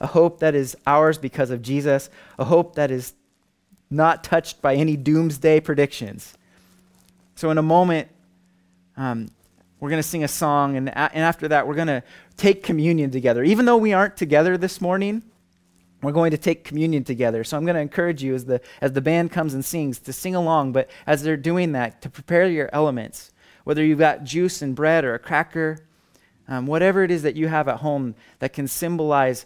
a 0.00 0.08
hope 0.08 0.40
that 0.40 0.56
is 0.56 0.76
ours 0.88 1.18
because 1.18 1.50
of 1.50 1.62
Jesus, 1.62 2.10
a 2.36 2.46
hope 2.46 2.74
that 2.74 2.90
is 2.90 3.12
not 3.90 4.24
touched 4.24 4.60
by 4.60 4.74
any 4.74 4.96
doomsday 4.96 5.60
predictions. 5.60 6.36
So, 7.36 7.50
in 7.50 7.58
a 7.58 7.62
moment, 7.62 8.08
um, 8.96 9.28
we're 9.78 9.90
going 9.90 10.02
to 10.02 10.08
sing 10.08 10.24
a 10.24 10.28
song, 10.28 10.76
and, 10.76 10.88
a- 10.88 10.98
and 10.98 11.22
after 11.22 11.46
that, 11.46 11.68
we're 11.68 11.76
going 11.76 11.86
to 11.86 12.02
take 12.36 12.64
communion 12.64 13.12
together. 13.12 13.44
Even 13.44 13.66
though 13.66 13.76
we 13.76 13.92
aren't 13.92 14.16
together 14.16 14.58
this 14.58 14.80
morning, 14.80 15.22
we're 16.02 16.12
going 16.12 16.30
to 16.30 16.38
take 16.38 16.64
communion 16.64 17.04
together. 17.04 17.42
So 17.44 17.56
I'm 17.56 17.64
going 17.64 17.74
to 17.74 17.80
encourage 17.80 18.22
you 18.22 18.34
as 18.34 18.44
the, 18.44 18.60
as 18.80 18.92
the 18.92 19.00
band 19.00 19.32
comes 19.32 19.54
and 19.54 19.64
sings 19.64 19.98
to 20.00 20.12
sing 20.12 20.34
along, 20.34 20.72
but 20.72 20.88
as 21.06 21.22
they're 21.22 21.36
doing 21.36 21.72
that, 21.72 22.02
to 22.02 22.10
prepare 22.10 22.48
your 22.48 22.70
elements. 22.72 23.32
Whether 23.64 23.84
you've 23.84 23.98
got 23.98 24.24
juice 24.24 24.62
and 24.62 24.74
bread 24.74 25.04
or 25.04 25.14
a 25.14 25.18
cracker, 25.18 25.78
um, 26.46 26.66
whatever 26.66 27.02
it 27.02 27.10
is 27.10 27.22
that 27.22 27.36
you 27.36 27.48
have 27.48 27.68
at 27.68 27.78
home 27.78 28.14
that 28.38 28.52
can 28.52 28.68
symbolize 28.68 29.44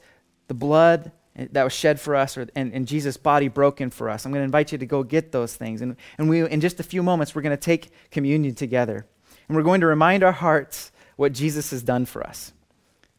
the 0.49 0.55
blood 0.55 1.11
that 1.35 1.65
was 1.65 1.73
shed 1.73 1.99
for 1.99 2.15
us 2.15 2.37
or, 2.37 2.47
and, 2.55 2.73
and 2.73 2.87
Jesus' 2.87 3.17
body 3.17 3.49
broken 3.49 3.91
for 3.91 4.11
us. 4.11 4.27
I'm 4.27 4.33
going 4.33 4.43
to 4.43 4.45
invite 4.45 4.71
you 4.71 4.79
to 4.79 4.87
go 4.87 5.03
get 5.03 5.33
those 5.33 5.57
things. 5.57 5.81
And, 5.81 5.97
and 6.19 6.29
we, 6.29 6.47
in 6.47 6.61
just 6.61 6.79
a 6.79 6.83
few 6.83 7.03
moments, 7.03 7.35
we're 7.35 7.43
going 7.43 7.57
to 7.57 7.63
take 7.63 7.91
communion 8.11 8.55
together. 8.55 9.07
And 9.49 9.57
we're 9.57 9.63
going 9.63 9.81
to 9.81 9.87
remind 9.87 10.23
our 10.23 10.33
hearts 10.33 10.93
what 11.17 11.33
Jesus 11.33 11.71
has 11.71 11.83
done 11.83 12.05
for 12.05 12.23
us. 12.23 12.53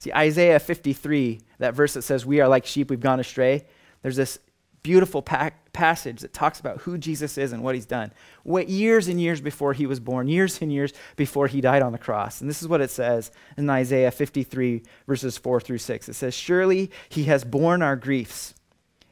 See, 0.04 0.12
Isaiah 0.12 0.60
53, 0.60 1.40
that 1.60 1.76
verse 1.76 1.94
that 1.94 2.02
says, 2.02 2.26
We 2.26 2.42
are 2.42 2.50
like 2.50 2.66
sheep, 2.66 2.90
we've 2.90 3.00
gone 3.00 3.22
astray, 3.22 3.64
there's 4.02 4.18
this 4.18 4.38
beautiful 4.84 5.22
pa- 5.22 5.52
passage 5.72 6.20
that 6.20 6.34
talks 6.34 6.60
about 6.60 6.82
who 6.82 6.98
Jesus 6.98 7.38
is 7.38 7.54
and 7.54 7.64
what 7.64 7.74
he's 7.74 7.86
done. 7.86 8.12
What 8.44 8.68
years 8.68 9.08
and 9.08 9.22
years 9.22 9.40
before 9.40 9.72
he 9.72 9.86
was 9.86 10.02
born, 10.02 10.28
years 10.28 10.62
and 10.62 10.74
years 10.74 10.92
before 11.16 11.48
he 11.48 11.62
died 11.62 11.82
on 11.82 11.94
the 11.94 11.98
cross. 11.98 12.42
And 12.42 12.50
this 12.50 12.62
is 12.62 12.68
what 12.68 12.82
it 12.82 12.92
says 12.92 13.32
in 13.56 13.70
Isaiah 13.70 14.12
53, 14.12 14.84
verses 15.08 15.38
4 15.38 15.62
through 15.62 15.78
6. 15.78 16.10
It 16.10 16.16
says, 16.16 16.34
Surely 16.34 16.92
he 17.08 17.24
has 17.24 17.46
borne 17.46 17.82
our 17.82 17.96
griefs 17.96 18.56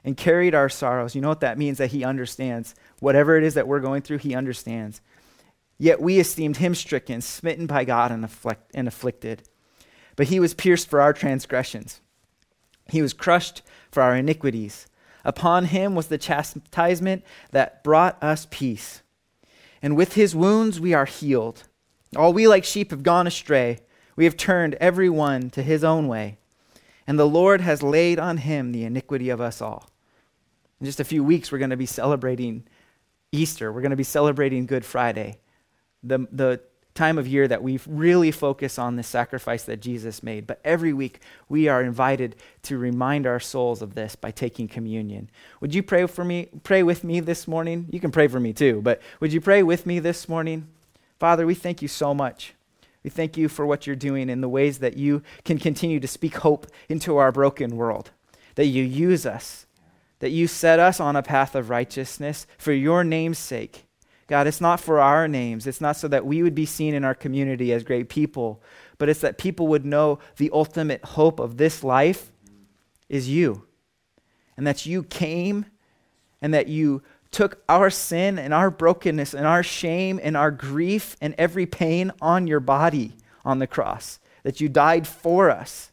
and 0.04 0.17
carried 0.17 0.54
our 0.54 0.67
sorrows. 0.67 1.15
You 1.15 1.21
know 1.21 1.30
what 1.30 1.39
that 1.39 1.58
means? 1.58 1.77
That 1.77 1.91
he 1.91 2.04
understands. 2.04 2.75
Whatever 2.99 3.38
it 3.38 3.45
is 3.45 3.54
that 3.54 3.65
we're 3.65 3.80
going 3.80 4.01
through, 4.01 4.17
he 4.17 4.36
understands. 4.36 4.99
Yet 5.77 6.01
we 6.01 6.19
esteemed 6.19 6.58
him 6.58 6.75
stricken, 6.75 7.21
smitten 7.21 7.65
by 7.65 7.86
God, 7.86 8.12
and, 8.12 8.25
afflict- 8.25 8.71
and 8.73 8.89
afflicted. 8.89 9.43
But 10.21 10.27
he 10.27 10.39
was 10.39 10.53
pierced 10.53 10.88
for 10.88 11.01
our 11.01 11.13
transgressions, 11.13 11.99
he 12.91 13.01
was 13.01 13.12
crushed 13.12 13.63
for 13.89 14.03
our 14.03 14.15
iniquities. 14.15 14.86
Upon 15.25 15.65
him 15.65 15.95
was 15.95 16.10
the 16.10 16.19
chastisement 16.19 17.23
that 17.49 17.84
brought 17.84 18.21
us 18.21 18.45
peace. 18.51 19.01
And 19.81 19.95
with 19.95 20.13
his 20.13 20.36
wounds 20.36 20.79
we 20.79 20.93
are 20.93 21.05
healed. 21.05 21.63
All 22.15 22.34
we 22.34 22.47
like 22.47 22.65
sheep 22.65 22.91
have 22.91 23.01
gone 23.01 23.25
astray. 23.25 23.79
We 24.15 24.25
have 24.25 24.38
turned 24.38 24.75
every 24.75 25.10
one 25.10 25.49
to 25.49 25.63
his 25.63 25.84
own 25.84 26.07
way. 26.07 26.38
And 27.07 27.17
the 27.17 27.25
Lord 27.25 27.62
has 27.62 27.81
laid 27.81 28.19
on 28.19 28.38
him 28.38 28.73
the 28.73 28.84
iniquity 28.84 29.31
of 29.31 29.41
us 29.41 29.60
all. 29.60 29.89
In 30.79 30.86
just 30.86 30.99
a 30.99 31.03
few 31.03 31.23
weeks, 31.23 31.51
we're 31.51 31.57
going 31.57 31.71
to 31.71 31.77
be 31.77 31.88
celebrating 31.88 32.67
Easter. 33.31 33.73
We're 33.73 33.81
going 33.81 33.89
to 33.89 33.95
be 33.95 34.03
celebrating 34.03 34.67
Good 34.67 34.86
Friday, 34.86 35.39
the, 36.03 36.27
the 36.31 36.62
time 36.93 37.17
of 37.17 37.27
year 37.27 37.47
that 37.47 37.63
we 37.63 37.80
really 37.88 38.32
focus 38.32 38.77
on 38.77 38.95
the 38.95 39.04
sacrifice 39.04 39.63
that 39.63 39.82
Jesus 39.82 40.23
made. 40.23 40.45
But 40.45 40.60
every 40.63 40.93
week 40.93 41.21
we 41.47 41.67
are 41.67 41.82
invited 41.82 42.36
to 42.63 42.77
remind 42.77 43.25
our 43.25 43.39
souls 43.39 43.82
of 43.82 43.95
this 43.95 44.15
by 44.15 44.32
taking 44.32 44.67
communion. 44.67 45.30
Would 45.62 45.73
you 45.73 45.84
pray 45.84 46.06
for 46.08 46.25
me, 46.25 46.49
pray 46.63 46.84
with 46.84 47.04
me 47.04 47.19
this 47.19 47.47
morning? 47.47 47.88
You 47.91 47.99
can 47.99 48.12
pray 48.12 48.27
for 48.27 48.39
me 48.39 48.54
too, 48.54 48.82
but 48.82 49.01
would 49.19 49.34
you 49.34 49.41
pray 49.41 49.63
with 49.63 49.86
me 49.86 49.99
this 49.99 50.27
morning? 50.27 50.67
Father, 51.19 51.45
we 51.45 51.56
thank 51.56 51.82
you 51.82 51.88
so 51.88 52.13
much. 52.13 52.56
We 53.04 53.10
thank 53.10 53.38
you 53.38 53.49
for 53.49 53.65
what 53.65 53.88
you're 53.88 53.95
doing 53.95 54.30
in 54.30 54.41
the 54.41 54.49
ways 54.49 54.80
that 54.80 54.97
you 54.97 55.23
can 55.43 55.58
continue 55.58 55.99
to 55.99 56.08
speak 56.08 56.38
hope 56.38 56.67
into 56.88 57.17
our 57.17 57.32
broken 57.32 57.75
world, 57.75 58.12
that 58.56 58.67
you 58.67 58.84
use 58.84 59.25
us, 59.25 59.65
that 60.19 60.30
you 60.30 60.47
set 60.47 60.80
us 60.80 60.99
on 60.99 61.15
a 61.15 61.23
path 61.23 61.56
of 61.56 61.69
righteousness 61.69 62.45
for 62.58 62.73
your 62.73 63.04
name's 63.04 63.39
sake. 63.39 63.86
God, 64.32 64.48
it's 64.48 64.62
not 64.62 64.80
for 64.80 65.02
our 65.02 65.28
names. 65.28 65.67
It's 65.67 65.82
not 65.82 65.98
so 65.98 66.08
that 66.08 66.26
we 66.26 66.41
would 66.41 66.56
be 66.56 66.65
seen 66.65 66.94
in 66.94 67.04
our 67.04 67.13
community 67.13 67.74
as 67.74 67.84
great 67.84 68.08
people, 68.08 68.63
but 68.98 69.10
it's 69.10 69.20
that 69.20 69.38
people 69.38 69.67
would 69.67 69.86
know 69.86 70.20
the 70.38 70.50
ultimate 70.54 71.04
hope 71.04 71.38
of 71.38 71.58
this 71.58 71.84
life 71.84 72.32
is 73.10 73.28
you. 73.28 73.67
And 74.56 74.65
that 74.65 74.86
you 74.86 75.04
came 75.04 75.65
and 76.41 76.54
that 76.54 76.70
you 76.70 77.04
took 77.32 77.62
our 77.67 77.89
sin 77.89 78.39
and 78.39 78.54
our 78.54 78.72
brokenness 78.72 79.34
and 79.34 79.46
our 79.46 79.63
shame 79.63 80.17
and 80.24 80.38
our 80.38 80.50
grief 80.50 81.17
and 81.20 81.36
every 81.38 81.65
pain 81.65 82.13
on 82.22 82.48
your 82.48 82.62
body 82.62 83.17
on 83.44 83.60
the 83.60 83.67
cross. 83.67 84.17
That 84.44 84.62
you 84.62 84.70
died 84.70 85.10
for 85.10 85.52
us 85.52 85.91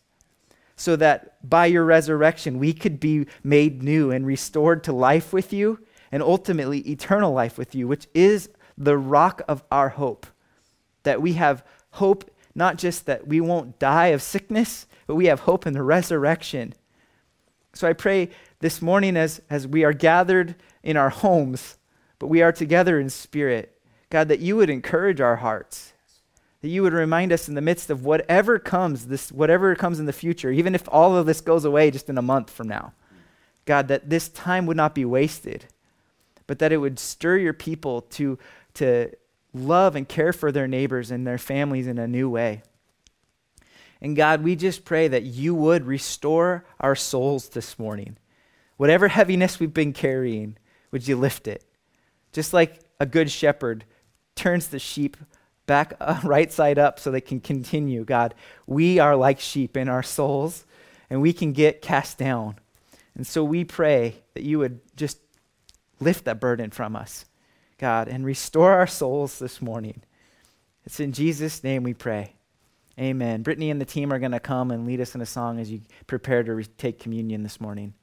so 0.76 0.94
that 0.94 1.50
by 1.50 1.66
your 1.66 1.84
resurrection 1.84 2.60
we 2.60 2.72
could 2.72 3.00
be 3.00 3.26
made 3.42 3.82
new 3.82 4.12
and 4.12 4.24
restored 4.24 4.84
to 4.84 4.92
life 4.92 5.32
with 5.32 5.52
you 5.52 5.80
and 6.10 6.22
ultimately 6.22 6.80
eternal 6.80 7.32
life 7.32 7.58
with 7.58 7.74
you, 7.74 7.86
which 7.86 8.06
is 8.14 8.48
the 8.76 8.96
rock 8.96 9.42
of 9.48 9.62
our 9.70 9.90
hope. 9.90 10.26
That 11.02 11.22
we 11.22 11.34
have 11.34 11.64
hope, 11.92 12.30
not 12.54 12.78
just 12.78 13.06
that 13.06 13.26
we 13.26 13.40
won't 13.40 13.78
die 13.78 14.08
of 14.08 14.22
sickness, 14.22 14.86
but 15.06 15.16
we 15.16 15.26
have 15.26 15.40
hope 15.40 15.66
in 15.66 15.72
the 15.72 15.82
resurrection. 15.82 16.74
So 17.74 17.88
I 17.88 17.92
pray 17.92 18.30
this 18.60 18.82
morning 18.82 19.16
as, 19.16 19.40
as 19.50 19.66
we 19.66 19.84
are 19.84 19.92
gathered 19.92 20.56
in 20.82 20.96
our 20.96 21.10
homes, 21.10 21.78
but 22.18 22.26
we 22.26 22.42
are 22.42 22.52
together 22.52 22.98
in 22.98 23.10
spirit, 23.10 23.80
God, 24.10 24.28
that 24.28 24.40
you 24.40 24.56
would 24.56 24.70
encourage 24.70 25.20
our 25.20 25.36
hearts, 25.36 25.92
that 26.60 26.68
you 26.68 26.82
would 26.82 26.92
remind 26.92 27.32
us 27.32 27.48
in 27.48 27.54
the 27.54 27.60
midst 27.60 27.90
of 27.90 28.04
whatever 28.04 28.58
comes, 28.58 29.06
this 29.06 29.30
whatever 29.30 29.74
comes 29.76 30.00
in 30.00 30.06
the 30.06 30.12
future, 30.12 30.50
even 30.50 30.74
if 30.74 30.88
all 30.90 31.16
of 31.16 31.26
this 31.26 31.40
goes 31.40 31.64
away 31.64 31.90
just 31.90 32.08
in 32.08 32.18
a 32.18 32.22
month 32.22 32.50
from 32.50 32.68
now. 32.68 32.92
God, 33.64 33.88
that 33.88 34.10
this 34.10 34.28
time 34.28 34.66
would 34.66 34.76
not 34.76 34.94
be 34.94 35.04
wasted, 35.04 35.66
but 36.48 36.58
that 36.58 36.72
it 36.72 36.78
would 36.78 36.98
stir 36.98 37.36
your 37.36 37.52
people 37.52 38.00
to, 38.00 38.36
to 38.74 39.12
love 39.54 39.94
and 39.94 40.08
care 40.08 40.32
for 40.32 40.50
their 40.50 40.66
neighbors 40.66 41.12
and 41.12 41.24
their 41.24 41.38
families 41.38 41.86
in 41.86 41.98
a 41.98 42.08
new 42.08 42.28
way. 42.28 42.62
And 44.00 44.16
God, 44.16 44.42
we 44.42 44.56
just 44.56 44.84
pray 44.84 45.06
that 45.08 45.24
you 45.24 45.54
would 45.54 45.86
restore 45.86 46.64
our 46.80 46.96
souls 46.96 47.50
this 47.50 47.78
morning. 47.78 48.16
Whatever 48.76 49.08
heaviness 49.08 49.60
we've 49.60 49.74
been 49.74 49.92
carrying, 49.92 50.56
would 50.90 51.06
you 51.06 51.16
lift 51.16 51.46
it? 51.46 51.64
Just 52.32 52.52
like 52.52 52.80
a 52.98 53.06
good 53.06 53.30
shepherd 53.30 53.84
turns 54.34 54.68
the 54.68 54.78
sheep 54.78 55.16
back 55.66 55.94
uh, 56.00 56.20
right 56.24 56.50
side 56.50 56.78
up 56.78 56.98
so 56.98 57.10
they 57.10 57.20
can 57.20 57.40
continue, 57.40 58.04
God, 58.04 58.34
we 58.66 58.98
are 58.98 59.16
like 59.16 59.38
sheep 59.38 59.76
in 59.76 59.88
our 59.88 60.02
souls 60.02 60.64
and 61.10 61.20
we 61.20 61.32
can 61.32 61.52
get 61.52 61.82
cast 61.82 62.16
down. 62.18 62.56
And 63.14 63.26
so 63.26 63.42
we 63.42 63.64
pray 63.64 64.22
that 64.34 64.44
you 64.44 64.60
would 64.60 64.80
just 64.96 65.18
lift 66.00 66.24
that 66.24 66.40
burden 66.40 66.70
from 66.70 66.96
us, 66.96 67.24
God, 67.78 68.08
and 68.08 68.24
restore 68.24 68.72
our 68.72 68.86
souls 68.86 69.38
this 69.38 69.62
morning. 69.62 70.02
It's 70.84 71.00
in 71.00 71.12
Jesus' 71.12 71.62
name 71.62 71.82
we 71.82 71.94
pray. 71.94 72.34
Amen. 72.98 73.42
Brittany 73.42 73.70
and 73.70 73.80
the 73.80 73.84
team 73.84 74.12
are 74.12 74.18
going 74.18 74.32
to 74.32 74.40
come 74.40 74.70
and 74.70 74.86
lead 74.86 75.00
us 75.00 75.14
in 75.14 75.20
a 75.20 75.26
song 75.26 75.60
as 75.60 75.70
you 75.70 75.80
prepare 76.06 76.42
to 76.42 76.54
re- 76.54 76.64
take 76.64 76.98
communion 76.98 77.42
this 77.42 77.60
morning. 77.60 77.94